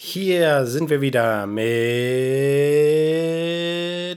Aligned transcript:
Hier 0.00 0.64
sind 0.64 0.90
wir 0.90 1.00
wieder 1.00 1.44
mit 1.48 1.64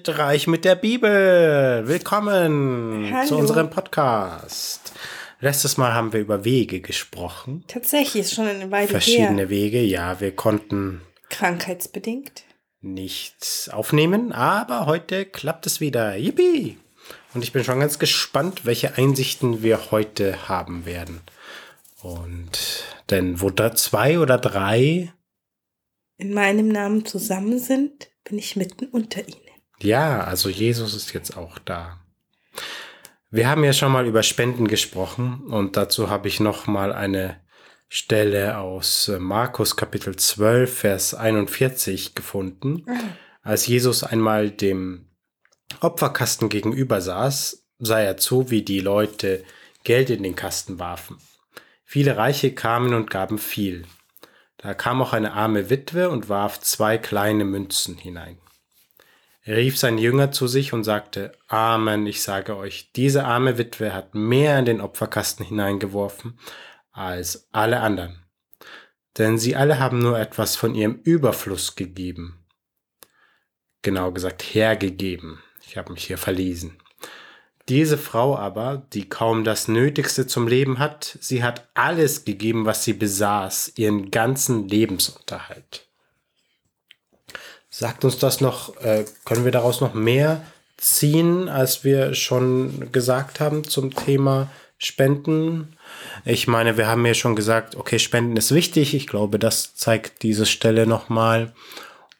Reich 0.08 0.46
mit 0.46 0.64
der 0.64 0.76
Bibel. 0.76 1.82
Willkommen 1.88 3.10
Hallo. 3.12 3.28
zu 3.28 3.36
unserem 3.36 3.72
Podcast. 3.72 4.94
Letztes 5.40 5.78
Mal 5.78 5.96
haben 5.96 6.14
wir 6.14 6.20
über 6.20 6.46
Wege 6.46 6.82
gesprochen. 6.82 7.64
Tatsächlich 7.68 8.26
ist 8.26 8.36
schon 8.36 8.46
eine 8.46 8.70
Weile 8.70 8.90
Verschiedene 8.90 9.40
her. 9.40 9.50
Wege. 9.50 9.82
Ja, 9.82 10.20
wir 10.22 10.36
konnten 10.36 11.02
Krankheitsbedingt. 11.32 12.44
nichts 12.82 13.68
aufnehmen, 13.68 14.34
aber 14.34 14.86
heute 14.86 15.26
klappt 15.26 15.66
es 15.66 15.82
wieder. 15.82 16.16
Yippie! 16.16 16.78
Und 17.34 17.44
ich 17.44 17.54
bin 17.54 17.64
schon 17.64 17.80
ganz 17.80 17.98
gespannt, 17.98 18.66
welche 18.66 19.00
Einsichten 19.00 19.64
wir 19.64 19.90
heute 19.90 20.48
haben 20.48 20.86
werden. 20.86 21.22
Und 22.04 22.84
denn 23.10 23.42
wo 23.42 23.50
da 23.50 23.74
zwei 23.74 24.20
oder 24.20 24.38
drei 24.38 25.12
In 26.22 26.36
meinem 26.36 26.68
Namen 26.68 27.04
zusammen 27.04 27.58
sind, 27.58 28.12
bin 28.26 28.38
ich 28.38 28.56
mitten 28.56 28.86
unter 28.86 29.28
ihnen. 29.28 29.42
Ja, 29.80 30.24
also 30.24 30.50
Jesus 30.50 30.94
ist 30.94 31.16
jetzt 31.16 31.36
auch 31.36 31.58
da. 31.58 32.00
Wir 33.32 33.50
haben 33.50 33.64
ja 33.64 33.74
schon 33.74 33.92
mal 33.92 34.06
über 34.06 34.22
Spenden 34.22 34.68
gesprochen 34.68 35.48
und 35.48 35.78
dazu 35.78 36.12
habe 36.12 36.28
ich 36.28 36.40
noch 36.40 36.68
mal 36.68 36.94
eine 36.94 37.42
Stelle 37.90 38.60
aus 38.60 39.08
äh, 39.08 39.18
Markus 39.18 39.76
Kapitel 39.76 40.16
12, 40.16 40.72
Vers 40.72 41.16
41 41.16 42.14
gefunden. 42.14 42.86
Als 43.42 43.66
Jesus 43.66 44.04
einmal 44.04 44.52
dem 44.52 45.08
Opferkasten 45.80 46.50
gegenüber 46.50 47.02
saß, 47.02 47.66
sah 47.80 48.00
er 48.00 48.18
zu, 48.18 48.52
wie 48.52 48.62
die 48.62 48.80
Leute 48.80 49.44
Geld 49.84 50.12
in 50.12 50.22
den 50.22 50.36
Kasten 50.36 50.78
warfen. 50.78 51.18
Viele 51.84 52.16
Reiche 52.16 52.54
kamen 52.54 52.94
und 52.94 53.10
gaben 53.10 53.40
viel. 53.40 53.88
Da 54.62 54.74
kam 54.76 55.02
auch 55.02 55.14
eine 55.14 55.34
arme 55.34 55.70
Witwe 55.70 56.10
und 56.10 56.30
warf 56.30 56.60
zwei 56.60 56.98
kleine 56.98 57.46
Münzen 57.46 57.98
hinein. 57.98 58.38
Er 59.44 59.58
rief 59.58 59.78
seine 59.78 60.00
Jünger 60.00 60.32
zu 60.32 60.48
sich 60.48 60.72
und 60.72 60.84
sagte, 60.84 61.32
Amen, 61.48 62.06
ich 62.06 62.22
sage 62.22 62.56
euch, 62.56 62.92
diese 62.92 63.26
arme 63.26 63.58
Witwe 63.58 63.94
hat 63.94 64.14
mehr 64.14 64.60
in 64.60 64.66
den 64.66 64.82
Opferkasten 64.82 65.44
hineingeworfen 65.44 66.38
als 66.92 67.48
alle 67.52 67.80
anderen. 67.80 68.24
Denn 69.18 69.40
sie 69.40 69.56
alle 69.56 69.80
haben 69.80 70.00
nur 70.00 70.20
etwas 70.20 70.56
von 70.56 70.76
ihrem 70.76 71.00
Überfluss 71.04 71.76
gegeben. 71.76 72.46
Genau 73.82 74.12
gesagt, 74.12 74.44
hergegeben. 74.44 75.42
Ich 75.66 75.76
habe 75.76 75.92
mich 75.92 76.06
hier 76.06 76.20
verlesen. 76.20 76.78
Diese 77.70 77.98
Frau 77.98 78.36
aber, 78.36 78.84
die 78.94 79.08
kaum 79.08 79.44
das 79.44 79.68
Nötigste 79.68 80.28
zum 80.28 80.48
Leben 80.48 80.80
hat, 80.80 81.18
sie 81.22 81.44
hat 81.44 81.70
alles 81.74 82.26
gegeben, 82.26 82.66
was 82.66 82.84
sie 82.84 82.94
besaß, 82.94 83.74
ihren 83.76 84.12
ganzen 84.12 84.68
Lebensunterhalt. 84.68 85.88
Sagt 87.70 88.04
uns 88.04 88.18
das 88.18 88.42
noch, 88.42 88.76
äh, 88.82 89.06
können 89.26 89.46
wir 89.46 89.52
daraus 89.52 89.80
noch 89.80 89.94
mehr 89.94 90.44
ziehen, 90.78 91.48
als 91.48 91.84
wir 91.84 92.14
schon 92.16 92.92
gesagt 92.92 93.40
haben 93.40 93.64
zum 93.64 93.96
Thema 93.96 94.50
Spenden? 94.78 95.78
Ich 96.26 96.48
meine, 96.48 96.76
wir 96.76 96.88
haben 96.88 97.06
ja 97.06 97.14
schon 97.14 97.36
gesagt, 97.36 97.76
okay, 97.76 98.00
Spenden 98.00 98.36
ist 98.36 98.54
wichtig. 98.54 98.94
Ich 98.94 99.08
glaube, 99.08 99.40
das 99.40 99.76
zeigt 99.76 100.24
diese 100.24 100.46
Stelle 100.46 100.88
nochmal. 100.88 101.54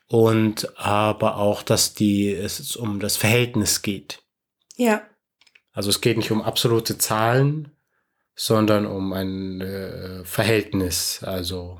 Und 0.08 0.78
aber 0.78 1.38
auch, 1.38 1.64
dass 1.64 1.96
die, 1.96 2.32
es 2.32 2.76
um 2.76 3.00
das 3.00 3.18
Verhältnis 3.18 3.82
geht. 3.82 4.22
Ja, 4.78 5.02
Also 5.74 5.90
es 5.90 6.02
geht 6.02 6.18
nicht 6.18 6.32
um 6.32 6.42
absolute 6.42 6.98
Zahlen, 6.98 7.72
sondern 8.36 8.86
um 8.86 9.14
ein 9.14 9.62
äh, 9.62 10.24
Verhältnis. 10.26 11.22
Also 11.24 11.80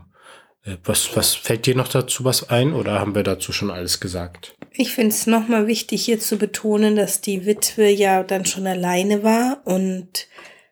äh, 0.64 0.78
was, 0.84 1.16
was 1.16 1.36
fällt 1.36 1.66
dir 1.66 1.76
noch 1.76 1.88
dazu 1.88 2.24
was 2.24 2.50
ein 2.50 2.74
oder 2.74 3.00
haben 3.00 3.16
wir 3.16 3.24
dazu 3.24 3.52
schon 3.52 3.72
alles 3.72 4.00
gesagt? 4.00 4.56
ich 4.74 4.94
finde 4.94 5.14
es 5.14 5.28
nochmal 5.28 5.68
wichtig 5.68 6.06
hier 6.06 6.20
zu 6.20 6.38
betonen, 6.38 6.96
dass 6.96 7.22
die 7.22 7.46
Witwe 7.46 7.90
ja 7.90 8.24
dann 8.24 8.46
schon 8.46 8.68
alleine 8.68 9.24
war 9.24 9.62
und 9.66 10.28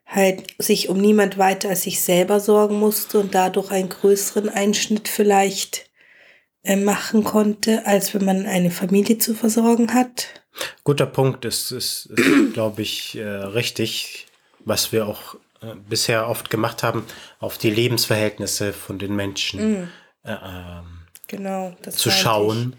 halt 0.06 0.56
sich 0.58 0.90
um 0.90 0.98
niemand 1.00 1.38
weiter 1.38 1.70
als 1.70 1.84
sich 1.84 2.02
selber 2.02 2.40
sorgen 2.40 2.80
musste 2.80 3.20
und 3.20 3.36
dadurch 3.36 3.72
einen 3.72 3.90
größeren 3.90 4.50
Einschnitt 4.50 5.08
vielleicht 5.08 5.90
äh, 6.64 6.76
machen 6.76 7.24
konnte, 7.24 7.86
als 7.86 8.14
wenn 8.14 8.26
man 8.26 8.46
eine 8.46 8.72
Familie 8.72 9.18
zu 9.18 9.36
versorgen 9.36 9.94
hat. 9.94 10.39
Guter 10.84 11.06
Punkt 11.06 11.46
ist, 11.46 11.72
ist, 11.72 12.06
ist 12.08 12.54
glaube 12.54 12.82
ich, 12.82 13.18
äh, 13.18 13.24
richtig, 13.24 14.28
was 14.60 14.92
wir 14.92 15.08
auch 15.08 15.36
äh, 15.62 15.76
bisher 15.88 16.28
oft 16.28 16.50
gemacht 16.50 16.84
haben, 16.84 17.06
auf 17.40 17.58
die 17.58 17.72
Lebensverhältnisse 17.72 18.74
von 18.74 19.00
den 19.00 19.16
Menschen 19.16 19.90
äh, 20.24 20.32
ähm, 20.34 21.00
Genau. 21.30 21.76
Das 21.84 21.96
zu 21.96 22.12
schauen. 22.12 22.76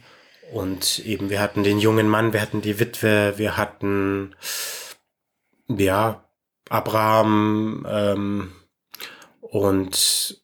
Und 0.52 0.98
eben, 0.98 1.30
wir 1.30 1.40
hatten 1.40 1.62
den 1.62 1.78
jungen 1.78 2.08
Mann, 2.08 2.32
wir 2.32 2.42
hatten 2.42 2.60
die 2.60 2.80
Witwe, 2.80 3.34
wir 3.36 3.56
hatten, 3.56 4.34
ja, 5.68 6.24
Abraham 6.68 7.86
ähm, 7.88 8.52
und 9.40 10.42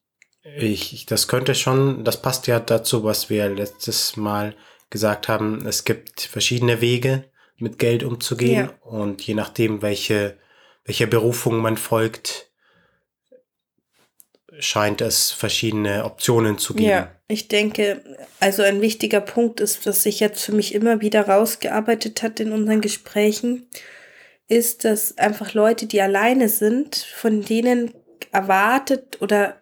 ich, 0.56 1.06
das 1.06 1.26
könnte 1.26 1.56
schon, 1.56 2.04
das 2.04 2.22
passt 2.22 2.46
ja 2.46 2.60
dazu, 2.60 3.02
was 3.02 3.30
wir 3.30 3.48
letztes 3.48 4.16
Mal 4.16 4.54
gesagt 4.90 5.28
haben. 5.28 5.66
Es 5.66 5.84
gibt 5.84 6.22
verschiedene 6.22 6.80
Wege, 6.80 7.24
mit 7.58 7.78
Geld 7.78 8.02
umzugehen 8.04 8.66
Ja. 8.66 8.88
und 8.88 9.22
je 9.22 9.34
nachdem, 9.34 9.82
welche, 9.82 10.36
welcher 10.84 11.06
Berufung 11.06 11.58
man 11.58 11.76
folgt, 11.76 12.50
scheint 14.58 15.00
es 15.00 15.32
verschiedene 15.32 16.04
Optionen 16.04 16.58
zu 16.58 16.74
geben. 16.74 16.88
Ja, 16.88 17.10
ich 17.28 17.48
denke, 17.48 18.02
also 18.40 18.62
ein 18.62 18.80
wichtiger 18.80 19.20
Punkt 19.20 19.60
ist, 19.60 19.86
was 19.86 20.02
sich 20.02 20.20
jetzt 20.20 20.42
für 20.44 20.52
mich 20.52 20.74
immer 20.74 21.00
wieder 21.00 21.26
rausgearbeitet 21.28 22.22
hat 22.22 22.40
in 22.40 22.52
unseren 22.52 22.80
Gesprächen, 22.80 23.68
ist, 24.48 24.84
dass 24.84 25.18
einfach 25.18 25.54
Leute, 25.54 25.86
die 25.86 26.00
alleine 26.00 26.48
sind, 26.48 26.96
von 26.96 27.42
denen 27.42 27.92
erwartet 28.32 29.20
oder 29.20 29.60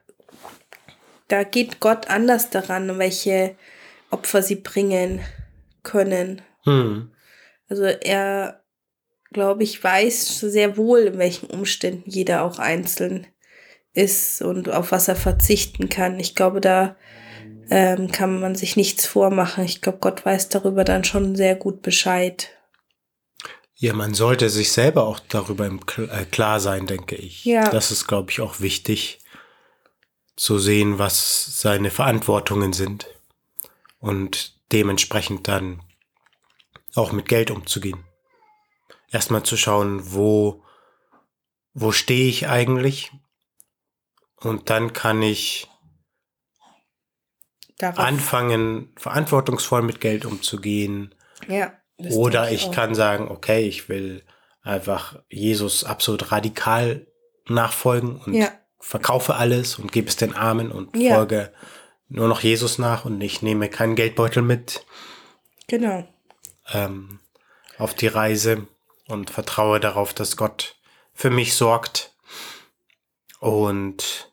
da 1.29 1.43
geht 1.43 1.81
Gott 1.81 2.09
anders 2.11 2.51
daran, 2.51 2.99
welche 2.99 3.57
Opfer 4.15 4.43
sie 4.43 4.57
bringen 4.57 5.21
können. 5.83 6.41
Hm. 6.63 7.11
Also 7.69 7.85
er, 7.85 8.63
glaube 9.33 9.65
ich, 9.65 9.83
weiß 9.83 10.41
sehr 10.41 10.77
wohl, 10.77 11.01
in 11.01 11.19
welchen 11.19 11.51
Umständen 11.51 12.09
jeder 12.09 12.43
auch 12.43 12.59
einzeln 12.59 13.27
ist 13.93 14.41
und 14.41 14.71
auf 14.71 14.93
was 14.93 15.09
er 15.09 15.17
verzichten 15.17 15.89
kann. 15.89 16.19
Ich 16.21 16.35
glaube, 16.35 16.61
da 16.61 16.97
ähm, 17.71 18.11
kann 18.11 18.41
man 18.41 18.55
sich 18.55 18.77
nichts 18.77 19.07
vormachen. 19.07 19.65
Ich 19.65 19.81
glaube, 19.81 19.99
Gott 20.01 20.25
weiß 20.25 20.49
darüber 20.49 20.85
dann 20.85 21.05
schon 21.05 21.35
sehr 21.35 21.57
gut 21.57 21.83
Bescheid. 21.83 22.51
Ja, 23.75 23.93
man 23.93 24.15
sollte 24.15 24.49
sich 24.49 24.71
selber 24.73 25.07
auch 25.07 25.19
darüber 25.29 25.67
im 25.67 25.85
Kl 25.85 26.09
äh, 26.09 26.25
klar 26.25 26.61
sein, 26.61 26.87
denke 26.87 27.17
ich. 27.17 27.45
Ja. 27.45 27.69
Das 27.69 27.91
ist, 27.91 28.07
glaube 28.07 28.31
ich, 28.31 28.41
auch 28.41 28.61
wichtig 28.61 29.19
zu 30.37 30.59
sehen, 30.59 30.99
was 30.99 31.61
seine 31.61 31.91
Verantwortungen 31.91 32.73
sind 32.73 33.07
und 34.05 34.61
dementsprechend 34.71 35.49
dann 35.49 35.83
auch 36.95 37.13
mit 37.13 37.27
Geld 37.27 37.51
umzugehen. 37.51 38.05
Erstmal 39.11 39.45
zu 39.45 39.57
schauen, 39.57 40.13
wo, 40.13 40.63
wo 41.73 41.91
stehe 41.91 42.29
ich 42.29 42.47
eigentlich? 42.47 43.11
Und 44.37 44.69
dann 44.69 44.93
kann 44.93 45.23
ich 45.23 45.69
Darauf, 47.79 47.99
anfangen, 47.99 48.93
verantwortungsvoll 48.97 49.81
mit 49.81 50.03
Geld 50.03 50.27
umzugehen. 50.27 51.15
ja, 51.49 51.73
Oder 51.97 52.51
ich 52.53 52.67
auch. 52.67 52.73
kann 52.73 52.95
sagen, 52.95 53.29
okay, 53.29 53.67
ich 53.67 53.89
will 53.89 54.23
einfach 54.63 55.19
Jesus 55.31 55.83
absolut 55.83 56.31
radikal 56.31 57.07
nachfolgen 57.49 58.17
und 58.21 58.35
Ja. 58.35 58.53
verkaufe 58.81 59.37
alles 59.37 59.79
und 59.79 59.93
gebe 59.93 60.09
es 60.09 60.17
den 60.17 60.35
Armen 60.35 60.71
und 60.71 60.95
Ja. 60.95 61.15
folge 61.15 61.55
nur 62.09 62.29
noch 62.29 62.41
Jesus 62.41 62.79
nach 62.79 63.05
und 63.05 63.21
ich 63.21 63.43
nehme 63.43 63.69
keinen 63.69 63.97
Geldbeutel 63.97 64.43
mit 64.43 64.85
Genau. 65.67 66.07
ähm, 66.73 67.21
auf 67.79 67.95
die 67.95 68.07
Reise 68.07 68.67
und 69.09 69.31
vertraue 69.31 69.81
darauf, 69.81 70.15
dass 70.15 70.37
Gott 70.37 70.77
für 71.13 71.31
mich 71.31 71.55
sorgt. 71.55 72.15
Und 73.41 74.33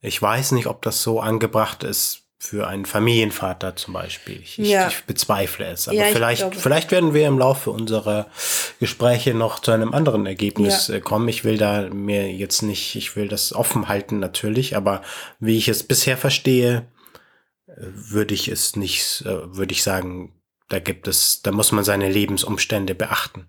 ich 0.00 0.20
weiß 0.20 0.52
nicht, 0.52 0.66
ob 0.66 0.82
das 0.82 1.02
so 1.02 1.20
angebracht 1.20 1.82
ist 1.82 2.27
für 2.48 2.66
einen 2.66 2.86
Familienvater 2.86 3.76
zum 3.76 3.92
Beispiel. 3.92 4.40
Ich, 4.42 4.56
Ja. 4.56 4.88
ich 4.88 5.04
bezweifle 5.04 5.66
es. 5.66 5.86
Aber 5.86 5.96
Ja, 5.98 6.06
ich 6.06 6.12
vielleicht, 6.12 6.40
glaube. 6.40 6.56
vielleicht 6.56 6.90
werden 6.90 7.12
wir 7.12 7.26
im 7.28 7.38
Laufe 7.38 7.70
unserer 7.70 8.26
Gespräche 8.80 9.34
noch 9.34 9.58
zu 9.58 9.70
einem 9.70 9.92
anderen 9.92 10.24
Ergebnis 10.24 10.88
Ja. 10.88 10.94
äh, 10.94 11.00
kommen. 11.00 11.28
Ich 11.28 11.44
will 11.44 11.58
da 11.58 11.82
mir 11.90 12.32
jetzt 12.32 12.62
nicht, 12.62 12.94
ich 12.94 13.16
will 13.16 13.28
das 13.28 13.52
offen 13.52 13.88
halten 13.88 14.18
natürlich, 14.18 14.76
aber 14.76 15.02
wie 15.40 15.58
ich 15.58 15.68
es 15.68 15.82
bisher 15.82 16.16
verstehe, 16.16 16.86
äh, 17.66 17.72
würde 17.76 18.32
ich 18.32 18.48
es 18.48 18.76
nicht, 18.76 19.22
äh, 19.26 19.54
würde 19.54 19.72
ich 19.72 19.82
sagen, 19.82 20.32
Da 20.68 20.80
gibt 20.80 21.08
es, 21.08 21.40
da 21.42 21.50
muss 21.50 21.72
man 21.72 21.82
seine 21.82 22.10
Lebensumstände 22.10 22.94
beachten. 22.94 23.46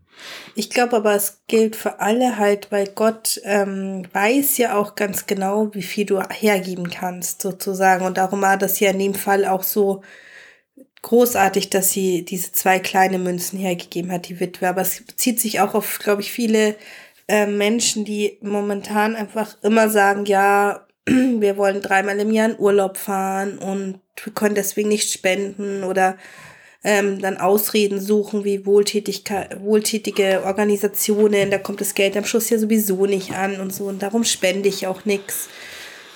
Ich 0.56 0.70
glaube 0.70 0.98
aber, 0.98 1.16
es 1.16 1.42
gilt 1.48 1.76
für 1.76 2.00
alle 2.00 2.38
halt, 2.38 2.72
weil 2.72 2.88
Gott 2.88 3.40
ähm, 3.44 4.08
weiß 4.14 4.58
ja 4.58 4.78
auch 4.78 4.96
ganz 4.96 5.26
genau, 5.26 5.74
wie 5.74 5.82
viel 5.82 6.06
du 6.06 6.22
hergeben 6.22 6.90
kannst, 6.90 7.42
sozusagen. 7.42 8.06
Und 8.06 8.18
darum 8.18 8.42
war 8.42 8.58
das 8.58 8.80
ja 8.80 8.92
in 8.92 9.00
dem 9.00 9.14
Fall 9.16 9.46
auch 9.46 9.64
so 9.64 10.02
großartig, 11.02 11.70
dass 11.70 11.92
sie 11.92 12.26
diese 12.26 12.52
zwei 12.52 12.80
kleine 12.80 13.20
Münzen 13.20 13.60
hergegeben 13.60 14.12
hat, 14.12 14.28
die 14.28 14.40
Witwe. 14.40 14.70
Aber 14.70 14.82
es 14.82 15.02
bezieht 15.06 15.40
sich 15.40 15.60
auch 15.60 15.74
auf, 15.74 16.00
glaube 16.00 16.22
ich, 16.22 16.32
viele 16.32 16.76
äh, 17.28 17.46
Menschen, 17.46 18.06
die 18.06 18.38
momentan 18.42 19.16
einfach 19.16 19.58
immer 19.62 19.90
sagen, 19.90 20.26
ja, 20.26 20.88
wir 21.06 21.58
wollen 21.58 21.82
dreimal 21.82 22.20
im 22.20 22.32
Jahr 22.32 22.50
in 22.50 22.60
Urlaub 22.60 22.98
fahren 22.98 23.58
und 23.58 24.00
wir 24.24 24.34
können 24.34 24.56
deswegen 24.56 24.90
nicht 24.90 25.12
spenden 25.12 25.84
oder 25.84 26.18
ähm, 26.84 27.22
dann 27.22 27.38
Ausreden 27.38 28.00
suchen 28.00 28.46
wie 28.46 28.66
Wohltätigkeit, 28.66 29.62
wohltätige 29.62 30.44
Organisationen, 30.46 31.52
da 31.52 31.58
kommt 31.58 31.82
das 31.82 31.94
Geld 31.94 32.16
am 32.16 32.26
Schluss 32.26 32.50
ja 32.50 32.58
sowieso 32.58 33.06
nicht 33.06 33.34
an 33.34 33.60
und 33.60 33.74
so 33.74 33.86
und 33.86 34.02
darum 34.02 34.24
spende 34.24 34.70
ich 34.70 34.88
auch 34.88 35.06
nichts. 35.06 35.50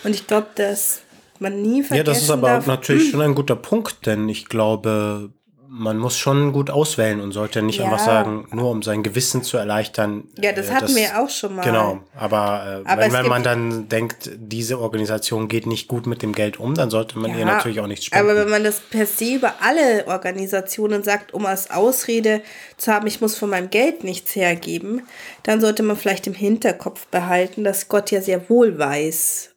Und 0.03 0.15
ich 0.15 0.27
glaube, 0.27 0.47
dass 0.55 1.01
man 1.39 1.61
nie 1.61 1.83
vergessen 1.83 1.97
Ja, 1.97 2.03
das 2.03 2.21
ist 2.21 2.29
aber 2.29 2.47
darf, 2.47 2.67
natürlich 2.67 3.11
schon 3.11 3.21
ein 3.21 3.35
guter 3.35 3.55
Punkt, 3.55 4.05
denn 4.05 4.29
ich 4.29 4.45
glaube, 4.45 5.31
man 5.75 5.97
muss 5.97 6.19
schon 6.19 6.53
gut 6.53 6.69
auswählen 6.69 7.19
und 7.19 7.31
sollte 7.31 7.63
nicht 7.63 7.79
Ja. 7.79 7.85
einfach 7.85 7.97
sagen, 7.97 8.47
nur 8.51 8.69
um 8.69 8.83
sein 8.83 9.01
Gewissen 9.01 9.41
zu 9.41 9.57
erleichtern. 9.57 10.25
Ja, 10.39 10.51
das 10.51 10.67
äh, 10.69 10.71
hatten 10.71 10.95
wir 10.95 11.01
ja 11.01 11.23
auch 11.23 11.29
schon 11.31 11.55
mal. 11.55 11.63
Genau, 11.63 11.99
aber, 12.15 12.83
äh, 12.85 12.87
Aber 12.87 13.01
wenn, 13.01 13.13
wenn 13.13 13.27
man 13.27 13.41
dann 13.41 13.89
denkt, 13.89 14.29
diese 14.35 14.79
Organisation 14.79 15.47
geht 15.47 15.65
nicht 15.65 15.87
gut 15.87 16.05
mit 16.05 16.21
dem 16.21 16.33
Geld 16.33 16.59
um, 16.59 16.75
dann 16.75 16.91
sollte 16.91 17.17
man 17.17 17.31
ihr 17.31 17.39
Ja, 17.39 17.45
natürlich 17.45 17.79
auch 17.79 17.87
nichts 17.87 18.05
spenden. 18.05 18.29
Aber 18.29 18.39
wenn 18.39 18.49
man 18.49 18.63
das 18.63 18.81
per 18.81 19.07
se 19.07 19.33
über 19.33 19.55
alle 19.61 20.05
Organisationen 20.07 21.01
sagt, 21.01 21.33
um 21.33 21.47
als 21.47 21.71
Ausrede 21.71 22.41
zu 22.77 22.93
haben, 22.93 23.07
ich 23.07 23.19
muss 23.19 23.35
von 23.35 23.49
meinem 23.49 23.71
Geld 23.71 24.03
nichts 24.03 24.35
hergeben, 24.35 25.01
dann 25.41 25.59
sollte 25.59 25.81
man 25.81 25.97
vielleicht 25.97 26.27
im 26.27 26.35
Hinterkopf 26.35 27.07
behalten, 27.07 27.63
dass 27.63 27.87
Gott 27.87 28.11
ja 28.11 28.21
sehr 28.21 28.47
wohl 28.47 28.77
weiß, 28.77 29.52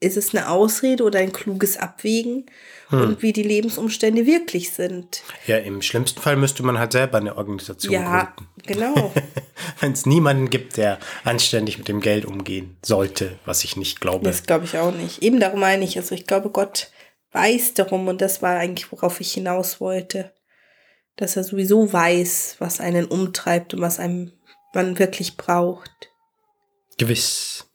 ist 0.00 0.16
es 0.16 0.34
eine 0.34 0.48
Ausrede 0.48 1.04
oder 1.04 1.18
ein 1.18 1.32
kluges 1.32 1.76
Abwägen 1.76 2.46
Hm. 2.88 3.00
und 3.02 3.22
wie 3.22 3.32
die 3.32 3.44
Lebensumstände 3.44 4.26
wirklich 4.26 4.72
sind. 4.72 5.22
ja, 5.46 5.58
im 5.58 5.80
schlimmsten 5.80 6.20
Fall 6.20 6.34
müsste 6.34 6.64
man 6.64 6.76
halt 6.80 6.90
selber 6.90 7.18
eine 7.18 7.36
Organisation 7.36 7.92
Ja, 7.92 8.32
gründen. 8.34 8.48
genau. 8.66 9.12
Wenn 9.80 9.92
es 9.92 10.06
niemanden 10.06 10.50
gibt, 10.50 10.76
der 10.76 10.98
anständig 11.22 11.78
mit 11.78 11.86
dem 11.86 12.00
Geld 12.00 12.24
umgehen 12.24 12.76
sollte, 12.84 13.38
was 13.44 13.62
ich 13.62 13.76
nicht 13.76 14.00
glaube. 14.00 14.24
Das 14.24 14.42
glaube 14.42 14.64
ich 14.64 14.76
auch 14.76 14.92
nicht. 14.92 15.22
Eben 15.22 15.38
darum 15.38 15.60
meine 15.60 15.84
ich. 15.84 15.96
Also 15.98 16.16
ich 16.16 16.26
glaube, 16.26 16.50
Gott 16.50 16.90
weiß 17.30 17.74
darum 17.74 18.08
und 18.08 18.20
das 18.20 18.42
war 18.42 18.56
eigentlich, 18.58 18.90
worauf 18.90 19.20
ich 19.20 19.32
hinaus 19.34 19.80
wollte. 19.80 20.32
Dass 21.14 21.36
er 21.36 21.44
sowieso 21.44 21.92
weiß, 21.92 22.56
was 22.58 22.80
einen 22.80 23.04
umtreibt 23.04 23.72
und 23.72 23.80
was 23.82 24.00
einem 24.00 24.32
man 24.74 24.98
wirklich 24.98 25.36
braucht. 25.36 26.10
Gewiss. 26.98 27.68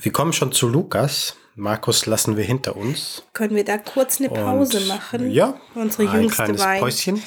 Wir 0.00 0.12
kommen 0.12 0.32
schon 0.32 0.52
zu 0.52 0.68
Lukas. 0.68 1.36
Markus 1.56 2.06
lassen 2.06 2.36
wir 2.36 2.44
hinter 2.44 2.76
uns. 2.76 3.24
Können 3.32 3.56
wir 3.56 3.64
da 3.64 3.78
kurz 3.78 4.20
eine 4.20 4.28
Pause 4.28 4.78
Und, 4.78 4.86
machen? 4.86 5.30
Ja, 5.32 5.60
Unsere 5.74 6.08
ein 6.08 6.20
jüngste 6.22 6.44
kleines 6.44 6.62
Wein. 6.62 6.80
Päuschen. 6.80 7.22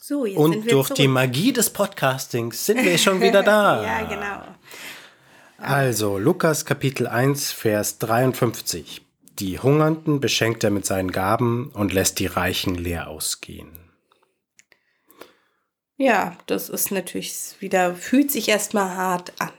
So, 0.00 0.24
jetzt 0.24 0.36
sind 0.36 0.44
Und 0.44 0.64
wir 0.64 0.70
durch 0.70 0.86
zurück. 0.86 0.98
die 0.98 1.08
Magie 1.08 1.52
des 1.52 1.70
Podcastings 1.70 2.64
sind 2.64 2.84
wir 2.84 2.96
schon 2.96 3.20
wieder 3.20 3.42
da. 3.42 3.82
ja, 3.84 4.02
genau. 4.04 4.44
Also, 5.58 6.18
Lukas 6.18 6.64
Kapitel 6.64 7.08
1, 7.08 7.50
Vers 7.50 7.98
53. 7.98 9.04
Die 9.40 9.58
Hungernden 9.58 10.20
beschenkt 10.20 10.62
er 10.62 10.70
mit 10.70 10.86
seinen 10.86 11.10
Gaben 11.10 11.72
und 11.74 11.92
lässt 11.92 12.20
die 12.20 12.26
Reichen 12.26 12.76
leer 12.76 13.08
ausgehen. 13.08 13.80
Ja, 15.96 16.36
das 16.46 16.68
ist 16.68 16.92
natürlich 16.92 17.56
wieder, 17.58 17.96
fühlt 17.96 18.30
sich 18.30 18.48
erstmal 18.48 18.94
hart 18.96 19.32
an. 19.40 19.50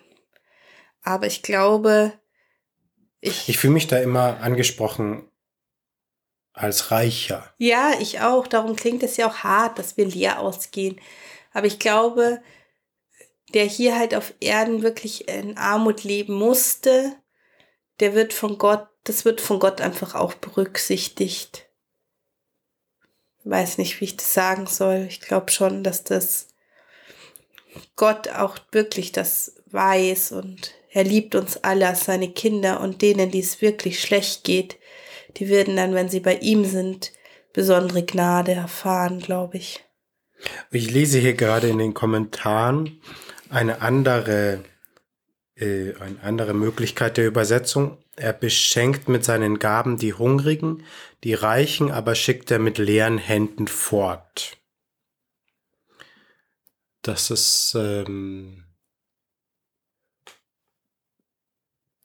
Aber 1.01 1.27
ich 1.27 1.41
glaube, 1.41 2.13
ich, 3.19 3.49
Ich 3.49 3.57
fühle 3.57 3.73
mich 3.73 3.87
da 3.87 3.97
immer 3.97 4.39
angesprochen 4.41 5.29
als 6.53 6.91
Reicher. 6.91 7.53
Ja, 7.57 7.93
ich 7.99 8.19
auch. 8.21 8.47
Darum 8.47 8.75
klingt 8.75 9.03
es 9.03 9.17
ja 9.17 9.29
auch 9.29 9.37
hart, 9.37 9.79
dass 9.79 9.97
wir 9.97 10.05
leer 10.05 10.39
ausgehen. 10.39 10.99
Aber 11.53 11.67
ich 11.67 11.79
glaube, 11.79 12.41
der 13.53 13.65
hier 13.65 13.97
halt 13.97 14.13
auf 14.15 14.33
Erden 14.39 14.81
wirklich 14.81 15.27
in 15.27 15.57
Armut 15.57 16.03
leben 16.03 16.33
musste, 16.33 17.15
der 17.99 18.13
wird 18.13 18.33
von 18.33 18.57
Gott, 18.57 18.87
das 19.03 19.25
wird 19.25 19.41
von 19.41 19.59
Gott 19.59 19.81
einfach 19.81 20.15
auch 20.15 20.33
berücksichtigt. 20.33 21.69
Weiß 23.43 23.77
nicht, 23.77 24.01
wie 24.01 24.05
ich 24.05 24.17
das 24.17 24.33
sagen 24.33 24.67
soll. 24.67 25.05
Ich 25.09 25.21
glaube 25.21 25.51
schon, 25.51 25.83
dass 25.83 26.03
das 26.03 26.49
Gott 27.95 28.27
auch 28.29 28.57
wirklich 28.71 29.11
das 29.11 29.55
weiß 29.67 30.33
und 30.33 30.73
er 30.89 31.03
liebt 31.03 31.35
uns 31.35 31.57
alle 31.63 31.87
als 31.87 32.05
seine 32.05 32.31
Kinder 32.31 32.81
und 32.81 33.01
denen, 33.01 33.31
die 33.31 33.39
es 33.39 33.61
wirklich 33.61 34.01
schlecht 34.01 34.43
geht, 34.43 34.77
die 35.37 35.49
werden 35.49 35.75
dann, 35.75 35.93
wenn 35.93 36.09
sie 36.09 36.19
bei 36.19 36.35
ihm 36.37 36.65
sind, 36.65 37.11
besondere 37.53 38.03
Gnade 38.03 38.53
erfahren, 38.53 39.19
glaube 39.19 39.57
ich. 39.57 39.83
Ich 40.71 40.91
lese 40.91 41.19
hier 41.19 41.33
gerade 41.33 41.67
in 41.67 41.79
den 41.79 41.93
Kommentaren 41.93 43.01
eine 43.49 43.81
andere, 43.81 44.63
äh, 45.55 45.93
eine 45.95 46.21
andere 46.21 46.53
Möglichkeit 46.53 47.17
der 47.17 47.27
Übersetzung. 47.27 47.97
Er 48.15 48.33
beschenkt 48.33 49.09
mit 49.09 49.23
seinen 49.23 49.59
Gaben 49.59 49.97
die 49.97 50.13
Hungrigen, 50.13 50.83
die 51.23 51.33
Reichen 51.33 51.91
aber 51.91 52.15
schickt 52.15 52.51
er 52.51 52.59
mit 52.59 52.77
leeren 52.77 53.17
Händen 53.17 53.67
fort. 53.67 54.57
Das 57.01 57.31
ist, 57.31 57.73
ähm, 57.75 58.66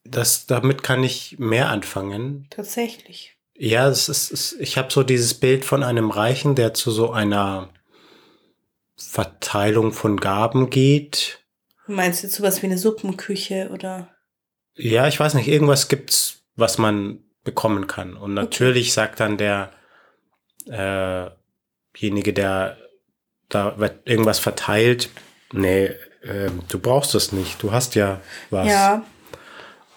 das, 0.04 0.46
damit 0.46 0.82
kann 0.82 1.04
ich 1.04 1.38
mehr 1.38 1.68
anfangen. 1.68 2.46
Tatsächlich. 2.50 3.36
Ja, 3.54 3.88
es 3.88 4.08
ist, 4.08 4.32
es, 4.32 4.52
ich 4.54 4.78
habe 4.78 4.92
so 4.92 5.02
dieses 5.02 5.34
Bild 5.34 5.64
von 5.64 5.82
einem 5.82 6.10
Reichen, 6.10 6.54
der 6.54 6.74
zu 6.74 6.90
so 6.90 7.10
einer 7.12 7.70
Verteilung 8.96 9.92
von 9.92 10.18
Gaben 10.18 10.70
geht. 10.70 11.44
Meinst 11.86 12.22
du 12.22 12.26
jetzt 12.26 12.36
sowas 12.36 12.62
wie 12.62 12.66
eine 12.66 12.78
Suppenküche 12.78 13.70
oder? 13.72 14.08
Ja, 14.74 15.06
ich 15.06 15.20
weiß 15.20 15.34
nicht, 15.34 15.48
irgendwas 15.48 15.88
gibt's, 15.88 16.42
was 16.56 16.78
man 16.78 17.20
bekommen 17.44 17.86
kann. 17.86 18.16
Und 18.16 18.34
natürlich 18.34 18.92
sagt 18.92 19.20
dann 19.20 19.36
der 19.36 19.72
äh, 20.66 21.30
derjenige, 21.94 22.32
der 22.32 22.76
da 23.48 23.78
wird 23.78 24.08
irgendwas 24.08 24.38
verteilt, 24.38 25.10
nee, 25.52 25.84
äh, 26.22 26.50
du 26.68 26.78
brauchst 26.78 27.14
es 27.14 27.32
nicht, 27.32 27.62
du 27.62 27.72
hast 27.72 27.94
ja 27.94 28.20
was. 28.50 28.66
Ja, 28.66 29.04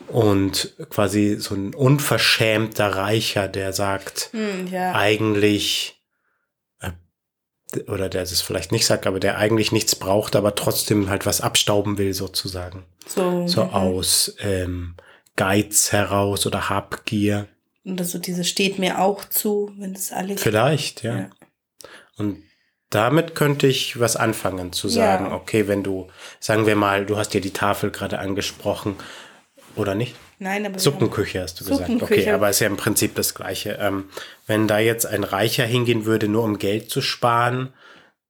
Und 0.08 0.76
quasi 0.90 1.38
so 1.40 1.56
ein 1.56 1.74
unverschämter 1.74 2.96
Reicher, 2.96 3.48
der 3.48 3.74
sagt, 3.74 4.30
hm, 4.32 4.68
ja. 4.68 4.94
eigentlich, 4.94 6.02
äh, 6.80 6.92
oder 7.90 8.10
der 8.10 8.24
es 8.24 8.42
vielleicht 8.42 8.72
nicht 8.72 8.86
sagt, 8.86 9.08
aber 9.08 9.20
der 9.20 9.38
eigentlich 9.38 9.72
nichts 9.72 9.96
braucht, 9.96 10.36
aber 10.36 10.56
trotzdem 10.56 11.10
halt 11.10 11.26
was 11.26 11.42
abstauben 11.42 11.98
will, 11.98 12.14
sozusagen. 12.14 12.86
So, 13.08 13.48
So 13.48 13.66
mhm. 13.66 13.70
aus 13.72 14.36
ähm, 14.40 14.96
Geiz 15.36 15.92
heraus 15.92 16.46
oder 16.46 16.70
Habgier. 16.70 17.48
Und 17.84 18.04
so 18.06 18.18
diese 18.20 18.44
steht 18.44 18.80
mir 18.80 19.00
auch 19.00 19.26
zu, 19.26 19.72
wenn 19.78 19.94
es 19.94 20.12
alle 20.12 20.38
Vielleicht, 20.38 21.04
ja. 21.04 21.18
Ja. 21.18 21.30
Und 22.18 22.44
damit 22.90 23.36
könnte 23.36 23.68
ich 23.68 24.00
was 24.00 24.16
anfangen, 24.16 24.72
zu 24.72 24.88
sagen, 24.88 25.26
Ja. 25.26 25.36
okay, 25.36 25.68
wenn 25.68 25.84
du, 25.84 26.08
sagen 26.40 26.66
wir 26.66 26.76
mal, 26.76 27.06
du 27.06 27.18
hast 27.18 27.34
ja 27.34 27.40
die 27.40 27.52
Tafel 27.52 27.92
gerade 27.92 28.20
angesprochen, 28.20 28.96
oder 29.76 29.96
nicht? 29.96 30.16
Nein, 30.40 30.66
aber 30.66 30.80
Suppenküche 30.80 31.42
hast 31.42 31.60
du 31.62 31.66
gesagt. 31.66 31.90
Okay, 32.02 32.30
aber 32.32 32.50
ist 32.50 32.60
ja 32.60 32.68
im 32.68 32.78
Prinzip 32.78 33.16
das 33.16 33.34
Gleiche. 33.36 33.78
Ähm, 33.82 34.10
wenn 34.48 34.68
da 34.68 34.80
jetzt 34.80 35.06
ein 35.06 35.24
Reicher 35.24 35.66
hingehen 35.66 36.06
würde, 36.06 36.28
nur 36.28 36.44
um 36.44 36.58
Geld 36.58 36.90
zu 36.90 37.02
sparen, 37.02 37.74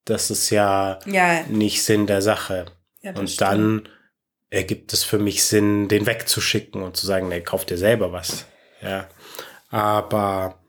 das 0.06 0.30
ist 0.30 0.50
ja 0.52 1.00
Ja, 1.06 1.44
nicht 1.50 1.84
Sinn 1.84 2.06
der 2.08 2.22
Sache. 2.22 2.66
ja 3.02 3.12
und 3.16 3.30
stimmt. 3.30 3.42
dann 3.42 3.90
ergibt 4.52 4.94
es 4.94 5.04
für 5.04 5.18
mich 5.20 5.44
Sinn, 5.44 5.88
den 5.88 6.06
wegzuschicken 6.06 6.82
und 6.84 6.96
zu 6.96 7.06
sagen, 7.08 7.28
nee, 7.28 7.42
kauf 7.42 7.66
dir 7.66 7.78
selber 7.78 8.12
was. 8.12 8.46
Ja. 8.82 9.10
Aber 9.70 10.60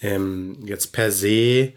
ähm, 0.00 0.58
jetzt 0.66 0.92
per 0.92 1.12
se 1.12 1.72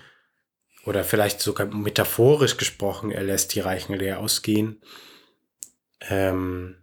oder 0.86 1.04
vielleicht 1.04 1.42
sogar 1.42 1.68
metaphorisch 1.68 2.58
gesprochen, 2.58 3.12
er 3.12 3.24
lässt 3.24 3.54
die 3.56 3.60
Reichen 3.60 3.94
leer 3.96 4.20
ausgehen. 4.20 4.82
Ähm, 6.10 6.76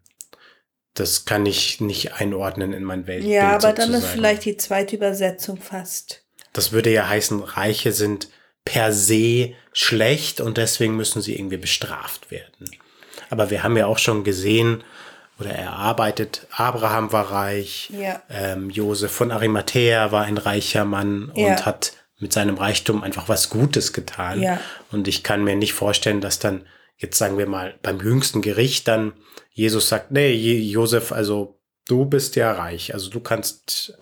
das 0.94 1.24
kann 1.24 1.46
ich 1.46 1.80
nicht 1.80 2.14
einordnen 2.14 2.72
in 2.72 2.84
mein 2.84 3.06
Weltbild. 3.06 3.32
Ja, 3.32 3.50
aber 3.52 3.72
dann 3.72 3.88
ist 3.90 3.94
sozusagen. 3.96 4.12
vielleicht 4.14 4.44
die 4.44 4.56
zweite 4.56 4.96
Übersetzung 4.96 5.58
fast. 5.60 6.22
Das 6.52 6.72
würde 6.72 6.90
ja 6.92 7.08
heißen, 7.08 7.40
Reiche 7.42 7.92
sind 7.92 8.28
per 8.64 8.92
se 8.92 9.54
schlecht 9.72 10.40
und 10.40 10.58
deswegen 10.58 10.96
müssen 10.96 11.22
sie 11.22 11.34
irgendwie 11.36 11.56
bestraft 11.56 12.30
werden. 12.30 12.70
Aber 13.30 13.50
wir 13.50 13.62
haben 13.62 13.76
ja 13.76 13.86
auch 13.86 13.98
schon 13.98 14.22
gesehen, 14.24 14.84
oder 15.40 15.50
er 15.50 15.72
arbeitet, 15.72 16.46
Abraham 16.52 17.10
war 17.12 17.30
reich, 17.32 17.90
Ja. 17.90 18.22
ähm, 18.30 18.68
Josef 18.70 19.10
von 19.10 19.30
Arimathea 19.32 20.12
war 20.12 20.24
ein 20.24 20.36
reicher 20.38 20.84
Mann 20.84 21.32
Ja. 21.34 21.46
und 21.48 21.66
hat 21.66 21.94
mit 22.18 22.32
seinem 22.32 22.56
Reichtum 22.56 23.02
einfach 23.02 23.28
was 23.28 23.48
Gutes 23.48 23.92
getan. 23.92 24.40
Ja. 24.42 24.60
Und 24.92 25.08
ich 25.08 25.22
kann 25.24 25.42
mir 25.42 25.56
nicht 25.56 25.72
vorstellen, 25.72 26.20
dass 26.20 26.38
dann, 26.38 26.66
jetzt 27.02 27.18
sagen 27.18 27.36
wir 27.36 27.46
mal, 27.46 27.78
beim 27.82 28.00
jüngsten 28.00 28.40
Gericht 28.40 28.88
dann 28.88 29.12
Jesus 29.52 29.88
sagt, 29.88 30.10
nee, 30.10 30.32
Josef, 30.32 31.12
also 31.12 31.60
du 31.86 32.06
bist 32.06 32.36
ja 32.36 32.52
reich, 32.52 32.94
also 32.94 33.10
du 33.10 33.20
kannst 33.20 33.94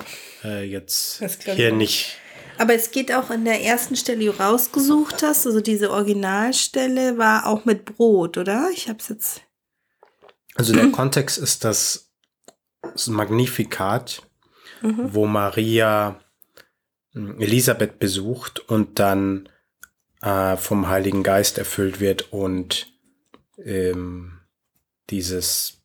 äh, 0.45 0.64
jetzt 0.64 1.23
hier 1.45 1.73
nicht. 1.73 2.19
Aber 2.57 2.75
es 2.75 2.90
geht 2.90 3.12
auch 3.12 3.30
in 3.30 3.45
der 3.45 3.62
ersten 3.62 3.97
Stelle, 3.97 4.19
die 4.19 4.26
du 4.26 4.38
rausgesucht 4.38 5.23
hast, 5.23 5.47
also 5.47 5.61
diese 5.61 5.90
Originalstelle 5.90 7.19
war 7.19 7.47
auch 7.47 7.64
mit 7.64 7.85
Brot, 7.85 8.37
oder? 8.37 8.71
Ich 8.73 8.88
habe 8.88 8.99
es 9.00 9.09
jetzt. 9.09 9.40
Also 10.54 10.75
der 10.75 10.90
Kontext 10.92 11.38
ist 11.38 11.64
das, 11.64 12.12
das 12.83 13.07
Magnificat, 13.07 14.23
wo 14.83 15.26
Maria 15.26 16.21
mh, 17.12 17.42
Elisabeth 17.42 17.99
besucht 17.99 18.61
und 18.61 18.99
dann 18.99 19.49
äh, 20.23 20.57
vom 20.57 20.89
Heiligen 20.89 21.23
Geist 21.23 21.59
erfüllt 21.59 22.00
wird 22.00 22.33
und 22.33 22.93
ähm, 23.65 24.41
dieses 25.11 25.83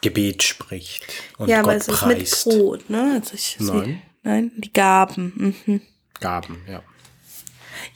Gebet 0.00 0.42
spricht 0.42 1.06
und 1.38 1.48
ja, 1.48 1.60
aber 1.60 1.72
Gott 1.72 1.82
es 1.82 1.88
ist 1.88 2.00
preist. 2.00 2.46
mit 2.46 2.56
Brot, 2.58 2.90
ne? 2.90 3.20
Also 3.20 3.34
ich, 3.34 3.56
Nein. 3.60 4.02
Nein, 4.22 4.52
die 4.56 4.72
Gaben. 4.72 5.54
Mhm. 5.66 5.80
Gaben, 6.20 6.62
ja. 6.68 6.82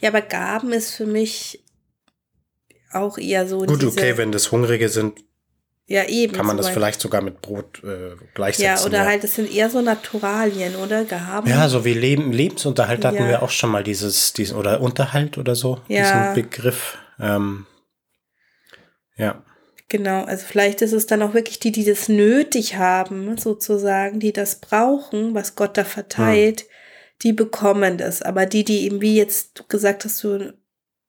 Ja, 0.01 0.09
aber 0.09 0.21
Gaben 0.21 0.73
ist 0.73 0.93
für 0.93 1.05
mich 1.05 1.63
auch 2.91 3.17
eher 3.17 3.47
so. 3.47 3.59
Gut, 3.59 3.83
okay, 3.83 4.17
wenn 4.17 4.31
das 4.31 4.51
Hungrige 4.51 4.89
sind, 4.89 5.23
Ja, 5.89 6.03
eben. 6.03 6.33
kann 6.33 6.45
man 6.45 6.57
das 6.57 6.65
mein- 6.67 6.73
vielleicht 6.75 6.99
sogar 6.99 7.21
mit 7.21 7.39
Brot 7.41 7.81
äh, 7.83 8.09
Ja, 8.09 8.15
gleichsetzen. 8.33 8.87
oder 8.87 9.05
halt, 9.05 9.23
es 9.23 9.35
sind 9.35 9.49
eher 9.49 9.69
so 9.69 9.81
Naturalien, 9.81 10.75
oder? 10.75 11.05
Gaben. 11.05 11.49
Ja, 11.49 11.69
so 11.69 11.85
wie 11.85 11.93
Leben, 11.93 12.33
Lebensunterhalt 12.33 13.05
hatten 13.05 13.15
Ja. 13.23 13.27
wir 13.29 13.41
auch 13.43 13.49
schon 13.49 13.69
mal 13.71 13.83
dieses, 13.85 14.33
diesen, 14.33 14.57
oder 14.57 14.81
Unterhalt 14.81 15.37
oder 15.37 15.55
so, 15.55 15.79
Ja. 15.87 16.33
diesen 16.33 16.43
Begriff. 16.43 16.97
Ähm, 17.19 17.65
ja. 19.15 19.41
Genau, 19.89 20.25
also 20.25 20.45
vielleicht 20.45 20.81
ist 20.81 20.91
es 20.91 21.05
dann 21.07 21.21
auch 21.21 21.33
wirklich 21.33 21.59
die, 21.59 21.71
die 21.71 21.85
das 21.85 22.09
nötig 22.09 22.75
haben, 22.75 23.37
sozusagen, 23.37 24.19
die 24.19 24.33
das 24.33 24.55
brauchen, 24.59 25.33
was 25.33 25.55
Gott 25.55 25.77
da 25.77 25.85
verteilt, 25.85 26.65
die 27.23 27.31
bekommen 27.31 27.97
das. 27.97 28.21
Aber 28.21 28.45
die, 28.45 28.65
die 28.65 28.81
eben, 28.83 28.99
wie 28.99 29.15
jetzt 29.15 29.57
du 29.57 29.63
gesagt 29.69 30.03
hast, 30.03 30.17
so 30.17 30.51